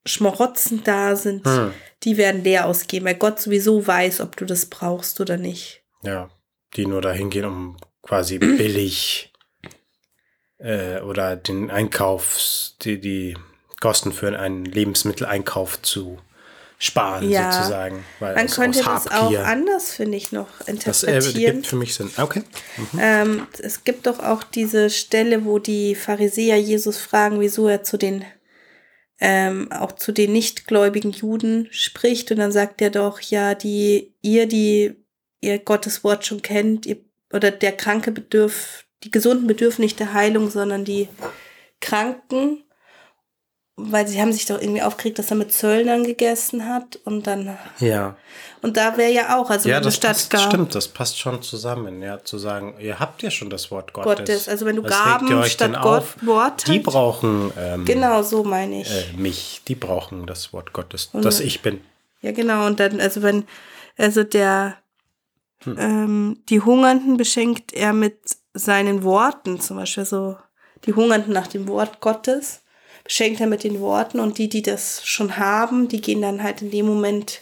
Schmarotzen 0.09 0.83
da 0.83 1.15
sind, 1.15 1.45
Hm. 1.45 1.73
die 2.03 2.17
werden 2.17 2.43
leer 2.43 2.65
ausgehen, 2.65 3.05
weil 3.05 3.15
Gott 3.15 3.39
sowieso 3.39 3.85
weiß, 3.85 4.21
ob 4.21 4.35
du 4.35 4.45
das 4.45 4.65
brauchst 4.65 5.19
oder 5.21 5.37
nicht. 5.37 5.81
Ja, 6.03 6.29
die 6.75 6.85
nur 6.85 7.01
dahin 7.01 7.29
gehen, 7.29 7.45
um 7.45 7.77
quasi 8.01 8.37
billig 8.39 9.31
äh, 10.57 10.99
oder 11.01 11.35
den 11.35 11.71
Einkaufs, 11.71 12.75
die, 12.81 12.99
die 12.99 13.37
Kosten 13.79 14.11
für 14.11 14.37
einen 14.37 14.65
Lebensmitteleinkauf 14.65 15.81
zu 15.81 16.19
sparen, 16.77 17.29
Ja. 17.29 17.51
sozusagen. 17.51 18.05
Weil 18.19 18.35
Man 18.35 18.45
aus, 18.45 18.55
könnte 18.55 18.79
aus 18.79 19.03
das 19.03 19.11
auch 19.11 19.37
anders, 19.39 19.91
finde 19.91 20.17
ich, 20.17 20.31
noch 20.31 20.47
Das 20.65 21.03
äh, 21.03 21.11
interpretieren. 21.15 21.55
gibt 21.55 21.67
für 21.67 21.75
mich 21.75 21.93
Sinn. 21.93 22.09
Okay. 22.17 22.43
Ähm, 22.97 23.47
es 23.61 23.83
gibt 23.83 24.07
doch 24.07 24.19
auch 24.19 24.43
diese 24.43 24.89
Stelle, 24.89 25.43
wo 25.45 25.59
die 25.59 25.95
Pharisäer 25.95 26.57
Jesus 26.57 26.97
fragen, 26.97 27.39
wieso 27.41 27.67
er 27.67 27.83
zu 27.83 27.97
den 27.97 28.23
ähm, 29.19 29.71
auch 29.71 29.91
zu 29.91 30.11
den 30.11 30.31
nichtgläubigen 30.31 31.11
Juden 31.11 31.67
spricht 31.71 32.31
und 32.31 32.37
dann 32.37 32.51
sagt 32.51 32.81
er 32.81 32.89
doch, 32.89 33.19
ja, 33.19 33.53
die 33.53 34.13
ihr, 34.21 34.47
die 34.47 34.95
ihr 35.41 35.59
Gottes 35.59 36.03
Wort 36.03 36.25
schon 36.25 36.41
kennt, 36.41 36.85
ihr, 36.85 36.97
oder 37.33 37.51
der 37.51 37.73
Kranke 37.73 38.11
bedürft, 38.11 38.85
die 39.03 39.11
Gesunden 39.11 39.47
bedürfen 39.47 39.83
nicht 39.83 39.99
der 39.99 40.13
Heilung, 40.13 40.49
sondern 40.49 40.85
die 40.85 41.07
Kranken, 41.81 42.63
weil 43.91 44.07
sie 44.07 44.19
haben 44.21 44.31
sich 44.33 44.45
doch 44.45 44.61
irgendwie 44.61 44.81
aufgeregt, 44.81 45.19
dass 45.19 45.29
er 45.31 45.37
mit 45.37 45.51
Zöllnern 45.53 46.03
gegessen 46.03 46.65
hat 46.67 46.99
und 47.05 47.25
dann 47.27 47.57
Ja. 47.79 48.15
und 48.61 48.77
da 48.77 48.97
wäre 48.97 49.11
ja 49.11 49.37
auch, 49.39 49.49
also 49.49 49.69
Ja, 49.69 49.77
wenn 49.77 49.83
das 49.83 49.95
statt 49.95 50.11
passt, 50.11 50.29
Gar- 50.29 50.41
stimmt, 50.49 50.75
das 50.75 50.87
passt 50.87 51.17
schon 51.19 51.41
zusammen, 51.41 52.01
ja, 52.01 52.23
zu 52.23 52.37
sagen, 52.37 52.75
ihr 52.79 52.99
habt 52.99 53.21
ja 53.23 53.31
schon 53.31 53.49
das 53.49 53.71
Wort 53.71 53.93
Gottes. 53.93 54.09
Gottes. 54.19 54.49
Also 54.49 54.65
wenn 54.65 54.75
du 54.75 54.83
Was 54.83 54.91
Gaben 54.91 55.27
regt 55.27 55.29
ihr 55.31 55.37
euch 55.39 55.51
statt 55.53 55.73
Gott 55.73 55.85
auf? 56.01 56.17
Wort 56.21 56.67
Die 56.67 56.79
brauchen 56.79 57.51
ähm, 57.57 57.85
Genau, 57.85 58.21
so 58.23 58.43
meine 58.43 58.81
ich. 58.81 58.89
äh, 58.91 59.13
mich, 59.17 59.61
die 59.67 59.75
brauchen 59.75 60.25
das 60.27 60.51
Wort 60.53 60.73
Gottes, 60.73 61.09
Und- 61.13 61.25
das 61.25 61.39
ich 61.39 61.61
bin. 61.61 61.81
Ja, 62.21 62.31
genau. 62.33 62.65
Und 62.67 62.79
dann, 62.79 62.99
also 62.99 63.21
wenn, 63.21 63.45
also 63.97 64.23
der, 64.23 64.75
Hm. 65.63 65.75
ähm, 65.79 66.39
die 66.49 66.61
Hungernden 66.61 67.17
beschenkt 67.17 67.73
er 67.73 67.93
mit 67.93 68.17
seinen 68.53 69.03
Worten, 69.03 69.59
zum 69.59 69.77
Beispiel 69.77 70.05
so, 70.05 70.37
die 70.85 70.93
Hungernden 70.93 71.33
nach 71.33 71.47
dem 71.47 71.67
Wort 71.67 71.99
Gottes, 71.99 72.61
beschenkt 73.09 73.41
er 73.41 73.47
mit 73.47 73.63
den 73.63 73.79
Worten 73.79 74.19
und 74.19 74.37
die, 74.37 74.47
die 74.49 74.61
das 74.61 75.01
schon 75.03 75.35
haben, 75.37 75.87
die 75.87 75.99
gehen 75.99 76.21
dann 76.21 76.43
halt 76.43 76.61
in 76.61 76.69
dem 76.69 76.85
Moment, 76.85 77.41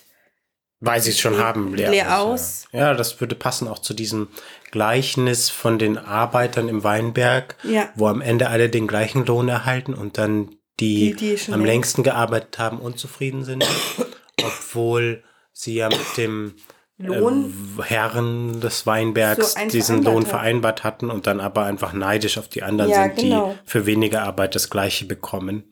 Weil 0.79 1.01
sie 1.01 1.09
es 1.09 1.19
schon 1.19 1.37
haben, 1.37 1.75
leer, 1.75 1.91
leer 1.91 2.19
aus. 2.21 2.31
aus. 2.31 2.67
Ja. 2.71 2.79
ja, 2.79 2.93
das 2.93 3.19
würde 3.19 3.35
passen 3.35 3.67
auch 3.67 3.79
zu 3.79 3.93
diesem 3.93 4.29
Gleichnis 4.71 5.49
von 5.49 5.77
den 5.77 5.97
Arbeitern 5.97 6.69
im 6.69 6.85
Weinberg, 6.85 7.57
Ja. 7.63 7.89
wo 7.95 8.07
am 8.07 8.21
Ende 8.21 8.47
alle 8.47 8.69
den 8.69 8.87
gleichen 8.87 9.25
Lohn 9.25 9.49
erhalten 9.49 9.93
und 9.93 10.17
dann 10.17 10.55
die, 10.79 11.13
Die, 11.15 11.35
die 11.35 11.51
am 11.51 11.59
längst- 11.61 11.65
längsten 11.65 12.03
gearbeitet 12.03 12.59
haben, 12.59 12.79
unzufrieden 12.79 13.43
sind, 13.43 13.65
obwohl 14.43 15.21
sie 15.51 15.73
ja 15.75 15.89
mit 15.89 15.99
dem 16.17 16.53
Lohn? 16.97 17.53
äh, 17.79 17.83
Herren 17.83 18.59
des 18.59 18.85
Weinbergs 18.87 19.53
So 19.53 19.67
diesen 19.67 20.03
Lohn 20.03 20.23
hat. 20.23 20.29
vereinbart 20.29 20.83
hatten 20.83 21.11
und 21.11 21.27
dann 21.27 21.39
aber 21.39 21.65
einfach 21.65 21.93
neidisch 21.93 22.37
auf 22.37 22.47
die 22.47 22.63
anderen 22.63 22.91
Ja, 22.91 23.03
sind, 23.03 23.17
genau. 23.17 23.55
die 23.63 23.69
für 23.69 23.85
weniger 23.85 24.23
Arbeit 24.23 24.55
das 24.55 24.69
gleiche 24.69 25.05
bekommen. 25.05 25.71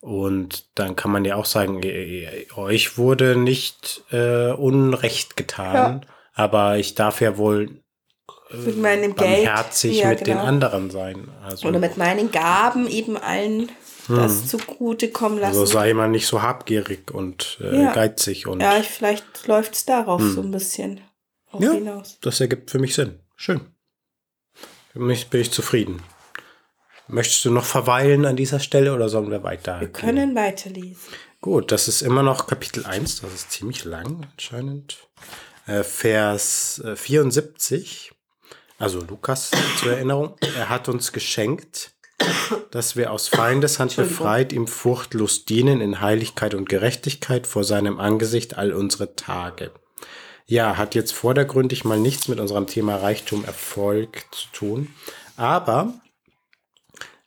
Und 0.00 0.78
dann 0.78 0.94
kann 0.94 1.10
man 1.10 1.24
ja 1.24 1.34
auch 1.34 1.44
sagen, 1.44 1.82
äh, 1.82 2.46
euch 2.54 2.98
wurde 2.98 3.36
nicht 3.36 4.04
äh, 4.12 4.52
Unrecht 4.52 5.36
getan, 5.36 6.06
aber 6.34 6.78
ich 6.78 6.94
darf 6.94 7.20
ja 7.20 7.36
wohl 7.36 7.82
mit 8.50 8.78
meinem 8.78 9.14
barmherzig 9.14 9.98
ja, 9.98 10.08
mit 10.08 10.20
den 10.20 10.36
genau. 10.36 10.44
anderen 10.44 10.90
sein. 10.90 11.28
Also, 11.44 11.68
oder 11.68 11.80
mit 11.80 11.98
meinen 11.98 12.30
Gaben 12.30 12.88
eben 12.88 13.16
allen 13.16 13.70
das 14.08 14.46
zugute 14.48 15.10
kommen 15.10 15.38
lassen. 15.38 15.54
Hm. 15.54 15.60
also 15.60 15.72
sei 15.72 15.94
man 15.94 16.10
nicht 16.10 16.26
so 16.26 16.42
habgierig 16.42 17.10
und 17.12 17.58
äh, 17.60 17.82
Ja. 17.82 17.92
geizig 17.92 18.46
und 18.46 18.60
ja, 18.60 18.78
ich, 18.78 18.86
vielleicht 18.88 19.46
läuft 19.46 19.74
es 19.74 19.84
darauf 19.84 20.22
so 20.22 20.40
ein 20.40 20.50
bisschen 20.50 21.00
Ja. 21.58 21.72
hinaus. 21.72 22.18
das 22.20 22.40
ergibt 22.40 22.70
für 22.70 22.78
mich 22.78 22.94
Sinn. 22.94 23.20
Schön. 23.36 23.60
Für 24.92 25.00
mich 25.00 25.28
bin 25.28 25.40
ich 25.42 25.50
zufrieden. 25.52 26.02
Möchtest 27.06 27.44
du 27.44 27.50
noch 27.50 27.64
verweilen 27.64 28.26
an 28.26 28.36
dieser 28.36 28.60
Stelle 28.60 28.92
oder 28.94 29.08
sollen 29.08 29.30
wir 29.30 29.42
weiter? 29.42 29.80
Wir 29.80 29.88
können 29.88 30.34
weiterlesen. 30.34 31.00
Gut, 31.40 31.70
das 31.72 31.88
ist 31.88 32.02
immer 32.02 32.22
noch 32.22 32.46
Kapitel 32.46 32.84
1, 32.84 33.20
das 33.20 33.32
ist 33.32 33.50
ziemlich 33.52 33.84
lang 33.84 34.26
anscheinend. 34.32 35.08
Äh, 35.66 35.84
Vers 35.84 36.82
äh, 36.84 36.96
74, 36.96 38.12
also 38.78 39.00
Lukas 39.00 39.50
zur 39.80 39.92
Erinnerung, 39.92 40.34
er 40.56 40.68
hat 40.68 40.88
uns 40.88 41.12
geschenkt, 41.12 41.92
dass 42.70 42.96
wir 42.96 43.12
aus 43.12 43.28
Feindeshand 43.28 43.96
befreit 43.96 44.52
ihm 44.52 44.66
furchtlos 44.66 45.44
dienen 45.44 45.80
in 45.80 46.00
Heiligkeit 46.00 46.54
und 46.54 46.68
Gerechtigkeit 46.68 47.46
vor 47.46 47.64
seinem 47.64 47.98
Angesicht 47.98 48.56
all 48.58 48.72
unsere 48.72 49.14
Tage. 49.16 49.70
Ja, 50.46 50.76
hat 50.76 50.94
jetzt 50.94 51.12
vordergründig 51.12 51.84
mal 51.84 51.98
nichts 51.98 52.28
mit 52.28 52.40
unserem 52.40 52.66
Thema 52.66 52.96
Reichtum, 52.96 53.44
Erfolg 53.44 54.24
zu 54.30 54.48
tun, 54.52 54.94
aber 55.36 55.94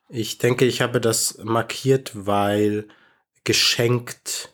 ich 0.09 0.39
denke, 0.39 0.65
ich 0.65 0.81
habe 0.81 0.99
das 0.99 1.37
markiert, 1.43 2.11
weil 2.13 2.87
geschenkt 3.43 4.51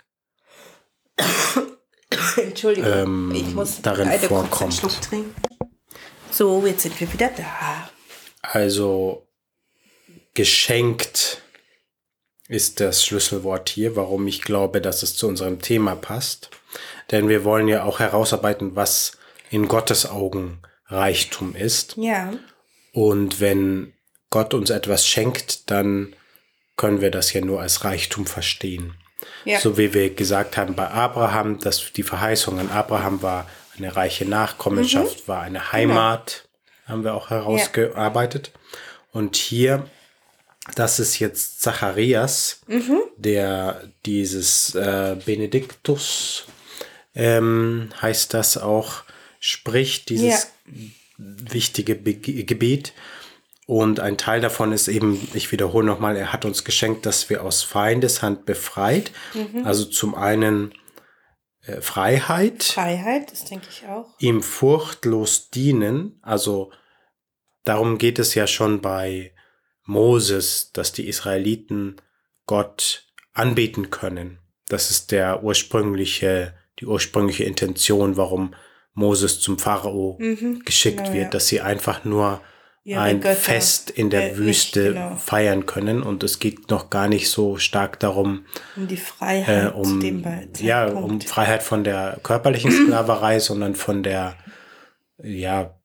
Entschuldigung, 2.37 2.91
Ähm, 2.91 3.31
ich 3.35 3.53
muss 3.53 3.81
darin 3.81 4.11
vorkommt. 4.19 4.81
So, 6.31 6.65
jetzt 6.65 6.83
sind 6.83 6.99
wir 6.99 7.11
wieder 7.11 7.29
da. 7.35 7.89
Also 8.41 9.26
geschenkt 10.37 11.41
ist 12.47 12.79
das 12.79 13.03
Schlüsselwort 13.03 13.69
hier, 13.69 13.95
warum 13.95 14.27
ich 14.27 14.43
glaube, 14.43 14.81
dass 14.81 15.01
es 15.01 15.15
zu 15.17 15.27
unserem 15.27 15.61
Thema 15.63 15.95
passt. 15.95 16.51
Denn 17.11 17.27
wir 17.27 17.43
wollen 17.43 17.67
ja 17.67 17.83
auch 17.83 17.99
herausarbeiten, 17.99 18.75
was 18.75 19.17
in 19.49 19.67
Gottes 19.67 20.05
Augen 20.07 20.61
Reichtum 20.85 21.55
ist. 21.55 21.97
Ja, 21.97 22.33
Und 22.93 23.41
wenn 23.41 23.93
Gott 24.29 24.53
uns 24.53 24.69
etwas 24.69 25.07
schenkt, 25.07 25.71
dann 25.71 26.15
können 26.77 27.01
wir 27.01 27.09
das 27.09 27.33
ja 27.33 27.41
nur 27.41 27.59
als 27.59 27.83
Reichtum 27.83 28.27
verstehen. 28.27 28.93
ja. 29.43 29.59
So 29.59 29.77
wie 29.79 29.93
wir 29.95 30.13
gesagt 30.13 30.55
haben 30.55 30.75
bei 30.75 30.87
Abraham, 30.87 31.59
dass 31.59 31.91
die 31.93 32.03
Verheißung 32.03 32.59
an 32.59 32.69
Abraham 32.69 33.23
war 33.23 33.49
eine 33.75 33.95
reiche 33.95 34.25
Nachkommenschaft, 34.25 35.27
war 35.27 35.41
eine 35.41 35.71
Heimat, 35.71 36.47
haben 36.85 37.03
wir 37.03 37.15
auch 37.15 37.31
herausgearbeitet. 37.31 38.51
Und 39.11 39.35
hier, 39.35 39.89
das 40.75 40.99
ist 40.99 41.19
jetzt 41.19 41.61
Zacharias, 41.61 42.61
der 43.17 43.89
dieses 44.05 44.75
äh, 44.75 45.17
Benediktus, 45.25 46.45
ähm, 47.15 47.89
heißt 48.01 48.33
das 48.33 48.57
auch, 48.57 49.03
spricht, 49.39 50.09
dieses 50.09 50.51
wichtige 51.17 51.95
Be 51.95 52.13
Gebet. 52.15 52.93
Und 53.65 53.99
ein 53.99 54.17
Teil 54.17 54.39
davon 54.39 54.71
ist 54.71 54.87
eben, 54.87 55.27
ich 55.33 55.51
wiederhole 55.51 55.85
nochmal, 55.85 56.15
er 56.15 56.31
hat 56.31 56.45
uns 56.45 56.63
geschenkt, 56.63 57.05
dass 57.05 57.29
wir 57.29 57.43
aus 57.43 57.63
Feindeshand 57.63 58.45
befreit. 58.45 59.11
Mhm. 59.33 59.65
Also 59.65 59.83
zum 59.83 60.15
einen 60.15 60.73
äh, 61.65 61.81
Freiheit. 61.81 62.63
Freiheit, 62.63 63.31
das 63.31 63.43
denke 63.43 63.67
ich 63.69 63.85
auch. 63.87 64.15
Ihm 64.19 64.41
furchtlos 64.41 65.49
dienen. 65.49 66.17
Also 66.21 66.71
darum 67.65 67.97
geht 67.97 68.19
es 68.19 68.35
ja 68.35 68.47
schon 68.47 68.79
bei 68.81 69.33
Moses, 69.87 70.71
dass 70.73 70.91
die 70.91 71.07
Israeliten 71.07 71.95
Gott 72.45 73.07
anbeten 73.33 73.89
können. 73.89 74.39
Das 74.67 74.91
ist 74.91 75.11
der 75.11 75.43
ursprüngliche, 75.43 76.53
die 76.79 76.85
ursprüngliche 76.85 77.45
Intention, 77.45 78.17
warum 78.17 78.53
Moses 78.93 79.39
zum 79.39 79.57
Pharao 79.57 80.17
mhm, 80.19 80.61
geschickt 80.65 80.97
genau, 80.97 81.13
wird, 81.13 81.23
ja. 81.25 81.29
dass 81.29 81.47
sie 81.47 81.61
einfach 81.61 82.03
nur 82.03 82.41
Ihre 82.83 83.01
ein 83.01 83.21
Götter, 83.21 83.35
Fest 83.35 83.89
in 83.89 84.09
der 84.09 84.33
äh, 84.33 84.37
Wüste 84.37 84.93
genau. 84.93 85.15
feiern 85.15 85.65
können 85.65 86.03
und 86.03 86.23
es 86.23 86.39
geht 86.39 86.69
noch 86.69 86.89
gar 86.89 87.07
nicht 87.07 87.29
so 87.29 87.57
stark 87.57 87.99
darum, 87.99 88.45
um 88.75 88.87
die 88.87 88.97
Freiheit, 88.97 89.73
äh, 89.73 89.75
um, 89.75 90.01
ja, 90.59 90.87
um 90.87 91.21
Freiheit 91.21 91.63
von 91.63 91.83
der 91.83 92.19
körperlichen 92.23 92.71
Sklaverei, 92.71 93.39
sondern 93.39 93.75
von 93.75 94.03
der, 94.03 94.35
ja, 95.21 95.77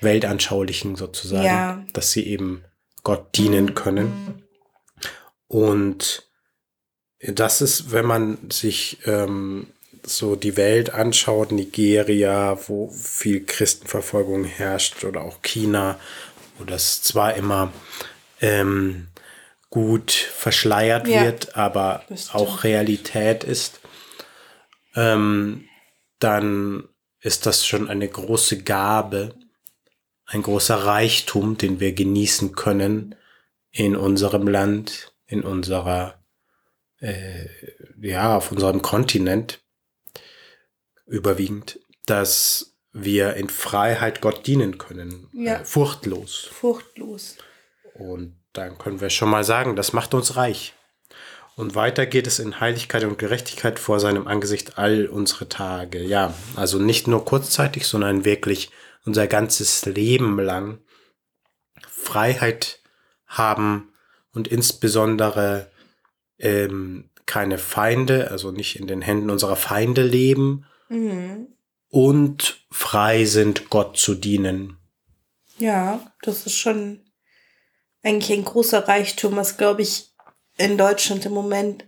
weltanschaulichen 0.00 0.94
sozusagen, 0.96 1.44
ja. 1.44 1.84
dass 1.92 2.12
sie 2.12 2.26
eben 2.26 2.64
Gott 3.02 3.36
dienen 3.36 3.74
können. 3.74 4.44
Und 5.48 6.28
das 7.20 7.60
ist, 7.60 7.92
wenn 7.92 8.06
man 8.06 8.50
sich 8.50 8.98
ähm, 9.06 9.68
so 10.04 10.34
die 10.34 10.56
Welt 10.56 10.90
anschaut, 10.90 11.52
Nigeria, 11.52 12.58
wo 12.68 12.90
viel 12.90 13.44
Christenverfolgung 13.44 14.44
herrscht, 14.44 15.04
oder 15.04 15.22
auch 15.22 15.42
China, 15.42 15.98
wo 16.58 16.64
das 16.64 17.02
zwar 17.02 17.34
immer 17.34 17.72
ähm, 18.40 19.08
gut 19.70 20.12
verschleiert 20.12 21.06
ja, 21.08 21.24
wird, 21.24 21.56
aber 21.56 22.04
auch 22.32 22.64
Realität 22.64 23.44
ist, 23.44 23.80
ähm, 24.94 25.68
dann 26.18 26.88
ist 27.20 27.46
das 27.46 27.66
schon 27.66 27.88
eine 27.88 28.08
große 28.08 28.62
Gabe, 28.62 29.34
ein 30.32 30.42
großer 30.42 30.76
Reichtum, 30.76 31.58
den 31.58 31.78
wir 31.78 31.92
genießen 31.92 32.54
können 32.54 33.14
in 33.70 33.96
unserem 33.96 34.48
Land, 34.48 35.12
in 35.26 35.42
unserer, 35.42 36.22
äh, 37.00 37.46
ja, 38.00 38.36
auf 38.36 38.50
unserem 38.50 38.80
Kontinent 38.82 39.60
überwiegend, 41.06 41.80
dass 42.06 42.74
wir 42.92 43.34
in 43.34 43.48
Freiheit 43.48 44.20
Gott 44.20 44.46
dienen 44.46 44.78
können. 44.78 45.28
Ja. 45.32 45.60
Äh, 45.60 45.64
furchtlos. 45.64 46.48
Furchtlos. 46.50 47.36
Und 47.94 48.36
dann 48.54 48.78
können 48.78 49.00
wir 49.00 49.10
schon 49.10 49.30
mal 49.30 49.44
sagen, 49.44 49.76
das 49.76 49.92
macht 49.92 50.14
uns 50.14 50.36
reich. 50.36 50.74
Und 51.56 51.74
weiter 51.74 52.06
geht 52.06 52.26
es 52.26 52.38
in 52.38 52.60
Heiligkeit 52.60 53.04
und 53.04 53.18
Gerechtigkeit 53.18 53.78
vor 53.78 54.00
seinem 54.00 54.26
Angesicht 54.26 54.78
all 54.78 55.06
unsere 55.06 55.50
Tage. 55.50 56.02
Ja, 56.02 56.32
also 56.56 56.78
nicht 56.78 57.06
nur 57.06 57.26
kurzzeitig, 57.26 57.86
sondern 57.86 58.24
wirklich 58.24 58.70
unser 59.04 59.26
ganzes 59.26 59.84
Leben 59.84 60.38
lang 60.38 60.78
Freiheit 61.88 62.80
haben 63.26 63.92
und 64.32 64.48
insbesondere 64.48 65.70
ähm, 66.38 67.10
keine 67.26 67.58
Feinde, 67.58 68.30
also 68.30 68.50
nicht 68.50 68.78
in 68.78 68.86
den 68.86 69.02
Händen 69.02 69.30
unserer 69.30 69.56
Feinde 69.56 70.02
leben. 70.02 70.66
Mhm 70.88 71.48
und 71.92 72.64
frei 72.70 73.26
sind, 73.26 73.68
Gott 73.68 73.98
zu 73.98 74.14
dienen. 74.14 74.78
Ja, 75.58 76.10
das 76.22 76.46
ist 76.46 76.54
schon 76.54 77.04
eigentlich 78.02 78.32
ein 78.32 78.44
großer 78.44 78.88
Reichtum, 78.88 79.36
was, 79.36 79.58
glaube 79.58 79.82
ich, 79.82 80.08
in 80.56 80.78
Deutschland 80.78 81.26
im 81.26 81.32
Moment 81.32 81.84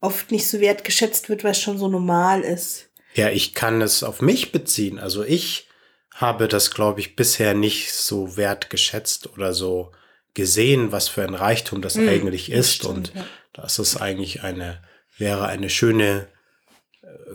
oft 0.00 0.32
nicht 0.32 0.48
so 0.48 0.60
wertgeschätzt 0.60 1.28
wird, 1.28 1.44
weil 1.44 1.52
es 1.52 1.60
schon 1.60 1.78
so 1.78 1.88
normal 1.88 2.42
ist. 2.42 2.90
Ja, 3.14 3.30
ich 3.30 3.54
kann 3.54 3.80
es 3.80 4.02
auf 4.02 4.20
mich 4.20 4.50
beziehen. 4.50 4.98
Also 4.98 5.22
ich 5.22 5.68
habe 6.14 6.48
das, 6.48 6.70
glaube 6.70 7.00
ich, 7.00 7.16
bisher 7.16 7.54
nicht 7.54 7.92
so 7.92 8.36
wertgeschätzt 8.36 9.32
oder 9.32 9.52
so 9.52 9.92
gesehen, 10.32 10.92
was 10.92 11.08
für 11.08 11.22
ein 11.22 11.34
Reichtum 11.34 11.82
das 11.82 11.96
mhm, 11.96 12.08
eigentlich 12.08 12.50
ist. 12.50 12.74
Stimmt, 12.74 12.94
und 12.94 13.14
ja. 13.14 13.24
das 13.52 13.78
ist 13.78 13.96
eigentlich 13.96 14.42
eine, 14.42 14.82
wäre 15.16 15.46
eine 15.46 15.70
schöne 15.70 16.28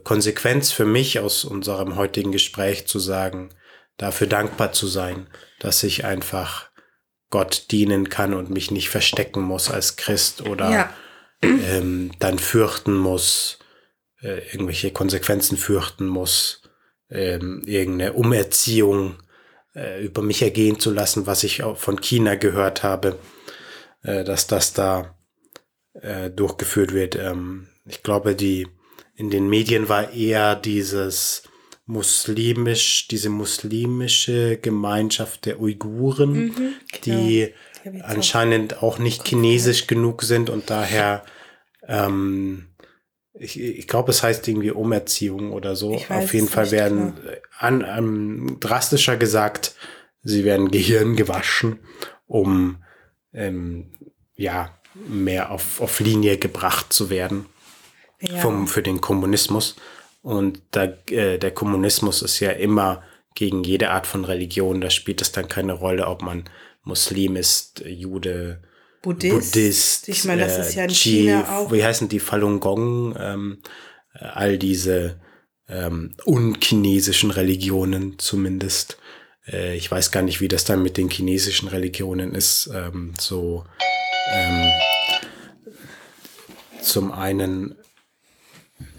Konsequenz 0.03 0.71
für 0.71 0.86
mich 0.86 1.19
aus 1.19 1.45
unserem 1.45 1.95
heutigen 1.95 2.32
Gespräch 2.32 2.88
zu 2.88 2.99
sagen, 2.99 3.49
dafür 3.97 4.27
dankbar 4.27 4.71
zu 4.71 4.88
sein, 4.88 5.27
dass 5.60 5.84
ich 5.84 6.06
einfach 6.06 6.69
Gott 7.30 7.65
dienen 7.71 8.10
kann 8.10 8.34
und 8.34 8.49
mich 8.49 8.71
nicht 8.71 8.89
verstecken 8.89 9.41
muss 9.41 9.69
als 9.69 9.97
Christ 9.97 10.41
oder 10.41 10.71
ja. 10.71 10.93
ähm, 11.43 12.12
dann 12.19 12.39
fürchten 12.39 12.95
muss, 12.95 13.60
äh, 14.21 14.39
irgendwelche 14.51 14.91
Konsequenzen 14.91 15.58
fürchten 15.58 16.08
muss, 16.08 16.59
ähm, 17.10 17.62
irgendeine 17.65 18.13
Umerziehung 18.13 19.15
äh, 19.76 20.04
über 20.04 20.22
mich 20.22 20.41
ergehen 20.41 20.80
zu 20.80 20.91
lassen, 20.91 21.28
was 21.28 21.43
ich 21.43 21.63
auch 21.63 21.78
von 21.78 22.02
China 22.02 22.36
gehört 22.36 22.84
habe, 22.84 23.17
äh, 24.04 24.24
dass 24.24 24.48
das 24.48 24.74
da 24.74 25.15
äh, 25.93 26.30
durchgeführt 26.30 26.93
wird. 26.93 27.15
Ähm, 27.15 27.67
ich 27.86 28.04
glaube, 28.04 28.36
die 28.36 28.67
in 29.15 29.30
den 29.30 29.50
Medien 29.50 29.89
war 29.89 30.13
eher 30.13 30.56
dieses 30.56 31.43
muslimisch, 31.86 33.08
diese 33.08 33.30
muslimische 33.30 34.58
Gemeinschaft 34.58 35.45
der 35.45 35.60
Uiguren, 35.60 36.34
mhm, 36.34 36.74
genau. 37.02 37.17
die 37.17 37.54
anscheinend 38.04 38.84
auch 38.84 39.00
nicht 39.00 39.28
chinesisch 39.28 39.88
genug 39.88 40.22
sind 40.22 40.50
und 40.50 40.69
daher, 40.69 41.26
ähm, 41.88 42.68
ich, 43.39 43.60
ich 43.60 43.88
glaube, 43.88 44.12
es 44.12 44.21
heißt 44.21 44.47
irgendwie 44.47 44.71
Umerziehung 44.71 45.52
oder 45.52 45.75
so. 45.75 45.95
Auf 46.10 46.34
jeden 46.34 46.47
Fall 46.47 46.71
werden 46.71 47.15
genau. 47.15 47.38
an, 47.58 47.84
an, 47.84 48.58
drastischer 48.60 49.17
gesagt, 49.17 49.75
sie 50.23 50.43
werden 50.43 50.71
Gehirn 50.71 51.15
gewaschen, 51.15 51.80
um 52.28 52.84
ähm, 53.34 53.91
ja 54.36 54.78
mehr 55.08 55.52
auf, 55.52 55.80
auf 55.82 55.99
Linie 55.99 56.38
gebracht 56.38 56.91
zu 56.91 57.10
werden 57.10 57.45
ja. 58.19 58.38
vom, 58.39 58.67
für 58.67 58.84
den 58.84 58.99
Kommunismus. 58.99 59.75
Und 60.21 60.62
da, 60.71 60.86
äh, 61.10 61.38
der 61.38 61.52
Kommunismus 61.52 62.21
ist 62.21 62.39
ja 62.41 62.52
immer 62.52 63.04
gegen 63.36 63.63
jede 63.63 63.91
Art 63.91 64.06
von 64.06 64.25
Religion. 64.25 64.82
Da 64.82 64.89
spielt 64.89 65.21
es 65.21 65.32
dann 65.32 65.47
keine 65.47 65.73
Rolle, 65.73 66.08
ob 66.08 66.21
man 66.21 66.43
Muslim 66.84 67.38
ist, 67.38 67.84
Jude, 67.86 68.62
Buddhist. 69.01 69.53
Buddhist 69.53 70.09
ich 70.09 70.25
meine, 70.25 70.41
das 70.43 70.57
äh, 70.57 70.62
ist 70.62 70.75
ja 70.75 70.83
in 70.83 70.89
Chief, 70.89 71.21
China 71.21 71.57
auch. 71.57 71.71
Wie 71.71 71.83
heißen 71.83 72.09
die 72.09 72.19
Falun 72.19 72.59
Gong? 72.59 73.15
Ähm, 73.17 73.57
all 74.13 74.57
diese 74.57 75.19
ähm, 75.67 76.15
unchinesischen 76.25 77.31
Religionen 77.31 78.19
zumindest. 78.19 78.97
Äh, 79.47 79.75
ich 79.75 79.89
weiß 79.89 80.12
gar 80.12 80.21
nicht, 80.21 80.41
wie 80.41 80.47
das 80.47 80.65
dann 80.65 80.83
mit 80.83 80.97
den 80.97 81.09
chinesischen 81.09 81.69
Religionen 81.69 82.35
ist. 82.35 82.69
Ähm, 82.73 83.13
so 83.19 83.65
ähm, 84.31 84.71
zum 86.81 87.12
einen 87.12 87.75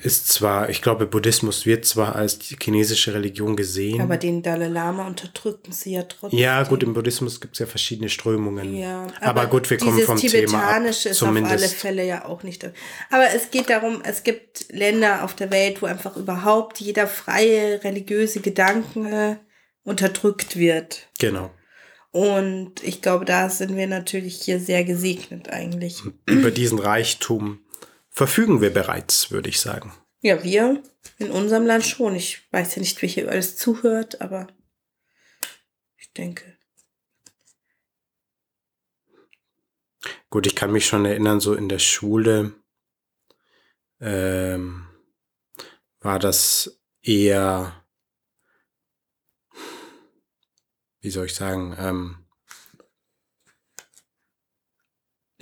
ist 0.02 0.28
zwar, 0.28 0.70
ich 0.70 0.82
glaube, 0.82 1.06
Buddhismus 1.06 1.66
wird 1.66 1.84
zwar 1.84 2.16
als 2.16 2.38
chinesische 2.60 3.12
Religion 3.12 3.56
gesehen. 3.56 4.00
Aber 4.00 4.16
den 4.16 4.42
Dalai 4.42 4.68
Lama 4.68 5.06
unterdrücken 5.06 5.72
sie 5.72 5.92
ja 5.92 6.02
trotzdem. 6.02 6.38
Ja, 6.38 6.62
gut, 6.62 6.82
im 6.82 6.94
Buddhismus 6.94 7.40
gibt 7.40 7.54
es 7.54 7.58
ja 7.60 7.66
verschiedene 7.66 8.08
Strömungen. 8.08 8.76
Ja, 8.76 9.06
aber, 9.20 9.42
aber 9.42 9.46
gut, 9.46 9.68
wir 9.68 9.78
kommen 9.78 10.00
vom 10.00 10.18
Thema 10.18 10.76
ab. 10.76 10.84
ist 10.84 11.14
zumindest. 11.14 11.54
auf 11.54 11.60
alle 11.60 11.68
Fälle 11.68 12.06
ja 12.06 12.24
auch 12.24 12.42
nicht. 12.42 12.64
Aber 13.10 13.26
es 13.34 13.50
geht 13.50 13.68
darum, 13.70 14.02
es 14.04 14.22
gibt 14.22 14.72
Länder 14.72 15.24
auf 15.24 15.34
der 15.34 15.50
Welt, 15.50 15.82
wo 15.82 15.86
einfach 15.86 16.16
überhaupt 16.16 16.80
jeder 16.80 17.06
freie 17.06 17.82
religiöse 17.84 18.40
Gedanken 18.40 19.06
äh, 19.06 19.36
unterdrückt 19.84 20.56
wird. 20.56 21.08
Genau. 21.18 21.50
Und 22.12 22.82
ich 22.82 23.02
glaube, 23.02 23.24
da 23.24 23.48
sind 23.50 23.76
wir 23.76 23.86
natürlich 23.86 24.40
hier 24.42 24.58
sehr 24.58 24.82
gesegnet 24.84 25.50
eigentlich. 25.50 26.02
Über 26.26 26.50
diesen 26.50 26.78
Reichtum 26.78 27.60
verfügen 28.20 28.60
wir 28.60 28.70
bereits, 28.70 29.30
würde 29.30 29.48
ich 29.48 29.60
sagen. 29.60 29.94
Ja, 30.20 30.44
wir 30.44 30.82
in 31.16 31.30
unserem 31.30 31.64
Land 31.64 31.86
schon. 31.86 32.14
Ich 32.14 32.52
weiß 32.52 32.74
ja 32.74 32.80
nicht, 32.80 33.00
wer 33.00 33.08
hier 33.08 33.30
alles 33.30 33.56
zuhört, 33.56 34.20
aber 34.20 34.46
ich 35.96 36.12
denke. 36.12 36.58
Gut, 40.28 40.46
ich 40.46 40.54
kann 40.54 40.70
mich 40.70 40.84
schon 40.84 41.06
erinnern, 41.06 41.40
so 41.40 41.54
in 41.54 41.70
der 41.70 41.78
Schule 41.78 42.52
ähm, 44.00 44.86
war 46.00 46.18
das 46.18 46.78
eher, 47.00 47.86
wie 51.00 51.10
soll 51.10 51.24
ich 51.24 51.34
sagen, 51.34 51.74
ähm, 51.78 52.19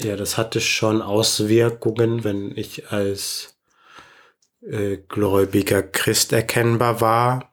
Ja, 0.00 0.16
das 0.16 0.36
hatte 0.36 0.60
schon 0.60 1.02
Auswirkungen, 1.02 2.24
wenn 2.24 2.56
ich 2.56 2.90
als 2.90 3.58
äh, 4.62 4.98
gläubiger 5.08 5.82
Christ 5.82 6.32
erkennbar 6.32 7.00
war. 7.00 7.52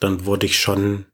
Dann 0.00 0.24
wurde 0.24 0.46
ich 0.46 0.58
schon 0.58 1.06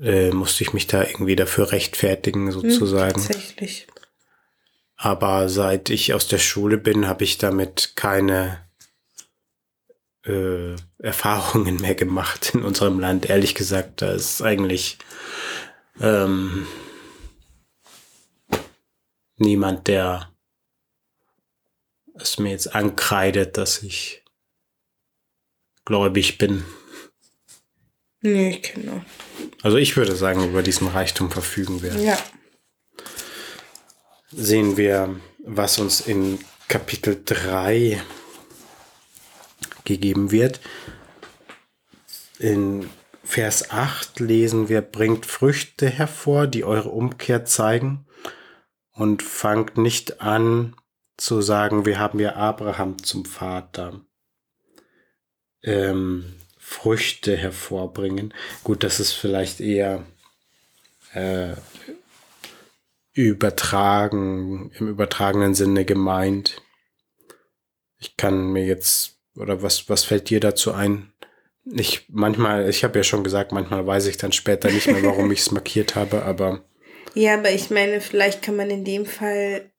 äh, 0.00 0.30
musste 0.30 0.64
ich 0.64 0.72
mich 0.72 0.86
da 0.86 1.04
irgendwie 1.04 1.36
dafür 1.36 1.72
rechtfertigen, 1.72 2.50
sozusagen. 2.50 3.20
Hm, 3.20 3.26
tatsächlich. 3.26 3.86
Aber 4.96 5.48
seit 5.48 5.90
ich 5.90 6.14
aus 6.14 6.28
der 6.28 6.38
Schule 6.38 6.78
bin, 6.78 7.06
habe 7.06 7.24
ich 7.24 7.38
damit 7.38 7.92
keine 7.94 8.64
äh, 10.24 10.74
Erfahrungen 10.98 11.76
mehr 11.76 11.94
gemacht 11.94 12.54
in 12.54 12.62
unserem 12.62 12.98
Land. 12.98 13.28
Ehrlich 13.28 13.54
gesagt, 13.54 14.02
da 14.02 14.12
ist 14.12 14.42
eigentlich 14.42 14.98
ähm, 16.00 16.66
niemand, 19.36 19.88
der 19.88 20.30
es 22.14 22.38
mir 22.38 22.50
jetzt 22.50 22.74
ankreidet, 22.74 23.56
dass 23.56 23.82
ich 23.82 24.22
gläubig 25.84 26.38
bin. 26.38 26.64
Nee, 28.20 28.60
genau. 28.60 29.04
Also 29.62 29.76
ich 29.76 29.96
würde 29.96 30.16
sagen, 30.16 30.48
über 30.48 30.62
diesen 30.62 30.88
Reichtum 30.88 31.30
verfügen 31.30 31.82
wir. 31.82 31.94
Ja. 31.96 32.18
Sehen 34.30 34.76
wir, 34.76 35.20
was 35.40 35.78
uns 35.78 36.00
in 36.00 36.38
Kapitel 36.68 37.20
3 37.24 38.02
gegeben 39.84 40.30
wird. 40.30 40.60
In 42.38 42.88
Vers 43.22 43.70
8 43.70 44.20
lesen 44.20 44.68
wir, 44.68 44.80
bringt 44.80 45.26
Früchte 45.26 45.88
hervor, 45.88 46.46
die 46.46 46.64
eure 46.64 46.88
Umkehr 46.88 47.44
zeigen 47.44 48.03
und 48.94 49.22
fangt 49.22 49.76
nicht 49.76 50.20
an 50.20 50.74
zu 51.16 51.42
sagen, 51.42 51.84
wir 51.84 51.98
haben 51.98 52.18
ja 52.18 52.34
Abraham 52.36 53.02
zum 53.02 53.24
Vater. 53.24 54.00
Ähm, 55.62 56.34
Früchte 56.58 57.36
hervorbringen. 57.36 58.32
Gut, 58.62 58.82
das 58.84 58.98
ist 58.98 59.12
vielleicht 59.12 59.60
eher 59.60 60.04
äh, 61.12 61.54
übertragen, 63.12 64.72
im 64.78 64.88
übertragenen 64.88 65.54
Sinne 65.54 65.84
gemeint. 65.84 66.62
Ich 67.98 68.16
kann 68.16 68.52
mir 68.52 68.64
jetzt, 68.64 69.18
oder 69.36 69.62
was, 69.62 69.88
was 69.88 70.04
fällt 70.04 70.30
dir 70.30 70.40
dazu 70.40 70.72
ein? 70.72 71.12
Ich 71.64 72.06
manchmal, 72.08 72.68
ich 72.68 72.82
habe 72.84 72.98
ja 72.98 73.04
schon 73.04 73.24
gesagt, 73.24 73.52
manchmal 73.52 73.86
weiß 73.86 74.06
ich 74.06 74.16
dann 74.16 74.32
später 74.32 74.70
nicht 74.70 74.86
mehr, 74.86 75.02
warum 75.02 75.30
ich 75.32 75.40
es 75.40 75.50
markiert 75.50 75.94
habe, 75.94 76.24
aber. 76.24 76.64
Ja, 77.14 77.34
aber 77.34 77.50
ich 77.52 77.70
meine, 77.70 78.00
vielleicht 78.00 78.42
kann 78.42 78.56
man 78.56 78.70
in 78.70 78.84
dem 78.84 79.06
Fall 79.06 79.70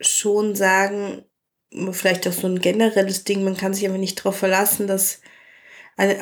schon 0.00 0.54
sagen, 0.54 1.24
vielleicht 1.92 2.26
auch 2.26 2.32
so 2.32 2.46
ein 2.46 2.60
generelles 2.60 3.24
Ding, 3.24 3.44
man 3.44 3.56
kann 3.56 3.74
sich 3.74 3.88
aber 3.88 3.98
nicht 3.98 4.18
darauf 4.18 4.36
verlassen, 4.36 4.86
dass 4.86 5.20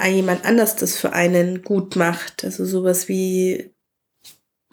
jemand 0.06 0.44
anders 0.44 0.76
das 0.76 0.98
für 0.98 1.12
einen 1.12 1.62
gut 1.62 1.96
macht. 1.96 2.44
Also 2.44 2.64
sowas 2.64 3.08
wie 3.08 3.72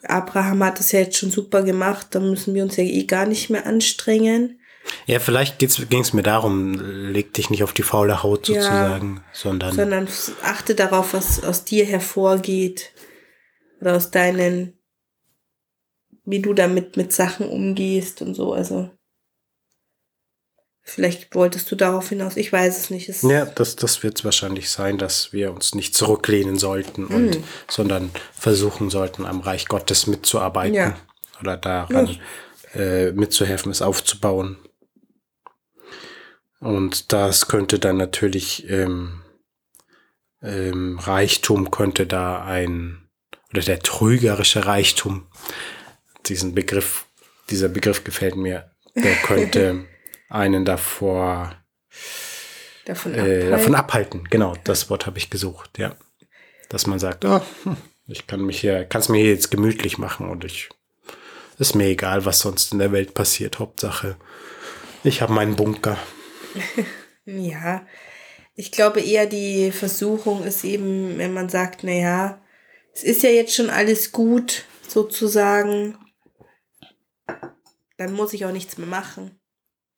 Abraham 0.04 0.64
hat 0.64 0.80
das 0.80 0.92
ja 0.92 1.00
jetzt 1.00 1.18
schon 1.18 1.32
super 1.32 1.64
gemacht, 1.64 2.08
da 2.12 2.20
müssen 2.20 2.54
wir 2.54 2.64
uns 2.64 2.76
ja 2.76 2.84
eh 2.84 3.06
gar 3.06 3.26
nicht 3.26 3.50
mehr 3.50 3.66
anstrengen. 3.66 4.60
Ja, 5.08 5.20
vielleicht 5.20 5.60
ging 5.60 6.02
es 6.02 6.14
mir 6.14 6.24
darum, 6.24 6.74
leg 6.74 7.34
dich 7.34 7.50
nicht 7.50 7.64
auf 7.64 7.74
die 7.74 7.84
faule 7.84 8.22
Haut 8.22 8.46
sozusagen, 8.46 9.18
ja, 9.18 9.24
sondern. 9.34 9.76
Sondern 9.76 10.08
achte 10.44 10.76
darauf, 10.76 11.14
was 11.14 11.44
aus 11.44 11.66
dir 11.66 11.86
hervorgeht. 11.86 12.92
Oder 13.82 13.96
aus 13.96 14.12
deinen, 14.12 14.78
wie 16.26 16.42
du 16.42 16.54
damit 16.54 16.98
mit 16.98 17.14
Sachen 17.14 17.48
umgehst 17.48 18.22
und 18.22 18.36
so. 18.36 18.54
Also. 18.54 18.90
Vielleicht 20.88 21.34
wolltest 21.34 21.72
du 21.72 21.76
darauf 21.76 22.10
hinaus, 22.10 22.38
ich 22.38 22.54
weiß 22.54 22.78
es 22.78 22.90
nicht. 22.92 23.10
Es 23.10 23.24
ja, 23.24 23.46
das, 23.46 23.76
das 23.76 24.04
wird 24.04 24.20
es 24.20 24.26
wahrscheinlich 24.26 24.70
sein, 24.70 25.00
dass 25.00 25.34
wir 25.34 25.52
uns 25.52 25.74
nicht 25.74 25.96
zurücklehnen 25.96 26.60
sollten, 26.60 27.08
und, 27.08 27.40
mm. 27.40 27.44
sondern 27.68 28.12
versuchen 28.34 28.92
sollten, 28.92 29.26
am 29.26 29.40
Reich 29.40 29.68
Gottes 29.68 30.06
mitzuarbeiten 30.06 30.76
ja. 30.76 30.96
oder 31.42 31.58
daran 31.58 32.20
ja. 32.76 32.80
äh, 32.80 33.12
mitzuhelfen, 33.14 33.72
es 33.72 33.82
aufzubauen. 33.82 34.58
Und 36.60 37.14
das 37.14 37.48
könnte 37.48 37.80
dann 37.80 37.98
natürlich 37.98 38.70
ähm, 38.70 39.24
ähm, 40.46 41.00
Reichtum 41.00 41.72
könnte 41.72 42.06
da 42.06 42.44
ein, 42.44 43.10
oder 43.52 43.62
der 43.62 43.80
trügerische 43.80 44.66
Reichtum, 44.66 45.28
diesen 46.30 46.56
Begriff, 46.56 47.06
dieser 47.50 47.70
Begriff 47.70 48.04
gefällt 48.04 48.36
mir, 48.36 48.72
der 48.96 49.16
könnte 49.16 49.86
einen 50.30 50.66
davor 50.66 51.56
davon, 52.86 53.14
äh, 53.14 53.18
abhalten. 53.18 53.52
davon 53.52 53.76
abhalten. 53.76 54.24
Genau, 54.30 54.56
das 54.64 54.90
Wort 54.90 55.06
habe 55.06 55.18
ich 55.18 55.30
gesucht, 55.30 55.78
ja. 55.78 55.96
Dass 56.70 56.88
man 56.88 57.00
sagt, 57.00 57.26
oh, 57.26 57.42
ich 58.08 58.28
kann 58.28 58.42
mich 58.42 58.62
hier, 58.62 58.86
kann 58.86 59.02
es 59.02 59.10
mir 59.10 59.20
hier 59.22 59.32
jetzt 59.32 59.52
gemütlich 59.52 59.98
machen 59.98 60.30
und 60.30 60.44
ich 60.44 60.70
ist 61.58 61.76
mir 61.76 61.86
egal, 61.86 62.26
was 62.26 62.40
sonst 62.40 62.74
in 62.74 62.80
der 62.80 62.92
Welt 62.92 63.14
passiert. 63.14 63.60
Hauptsache, 63.60 64.18
ich 65.04 65.22
habe 65.22 65.34
meinen 65.34 65.56
Bunker. 65.56 65.98
ja, 67.26 67.86
ich 68.56 68.72
glaube 68.72 69.02
eher 69.02 69.26
die 69.26 69.72
Versuchung 69.72 70.44
ist 70.44 70.64
eben, 70.64 71.18
wenn 71.18 71.34
man 71.34 71.50
sagt, 71.50 71.84
naja, 71.84 72.42
es 72.94 73.04
ist 73.04 73.24
ja 73.24 73.30
jetzt 73.30 73.54
schon 73.54 73.70
alles 73.70 74.12
gut, 74.12 74.66
sozusagen, 74.88 75.98
dann 77.98 78.14
muss 78.14 78.34
ich 78.34 78.46
auch 78.46 78.52
nichts 78.52 78.78
mehr 78.78 78.88
machen. 78.88 79.40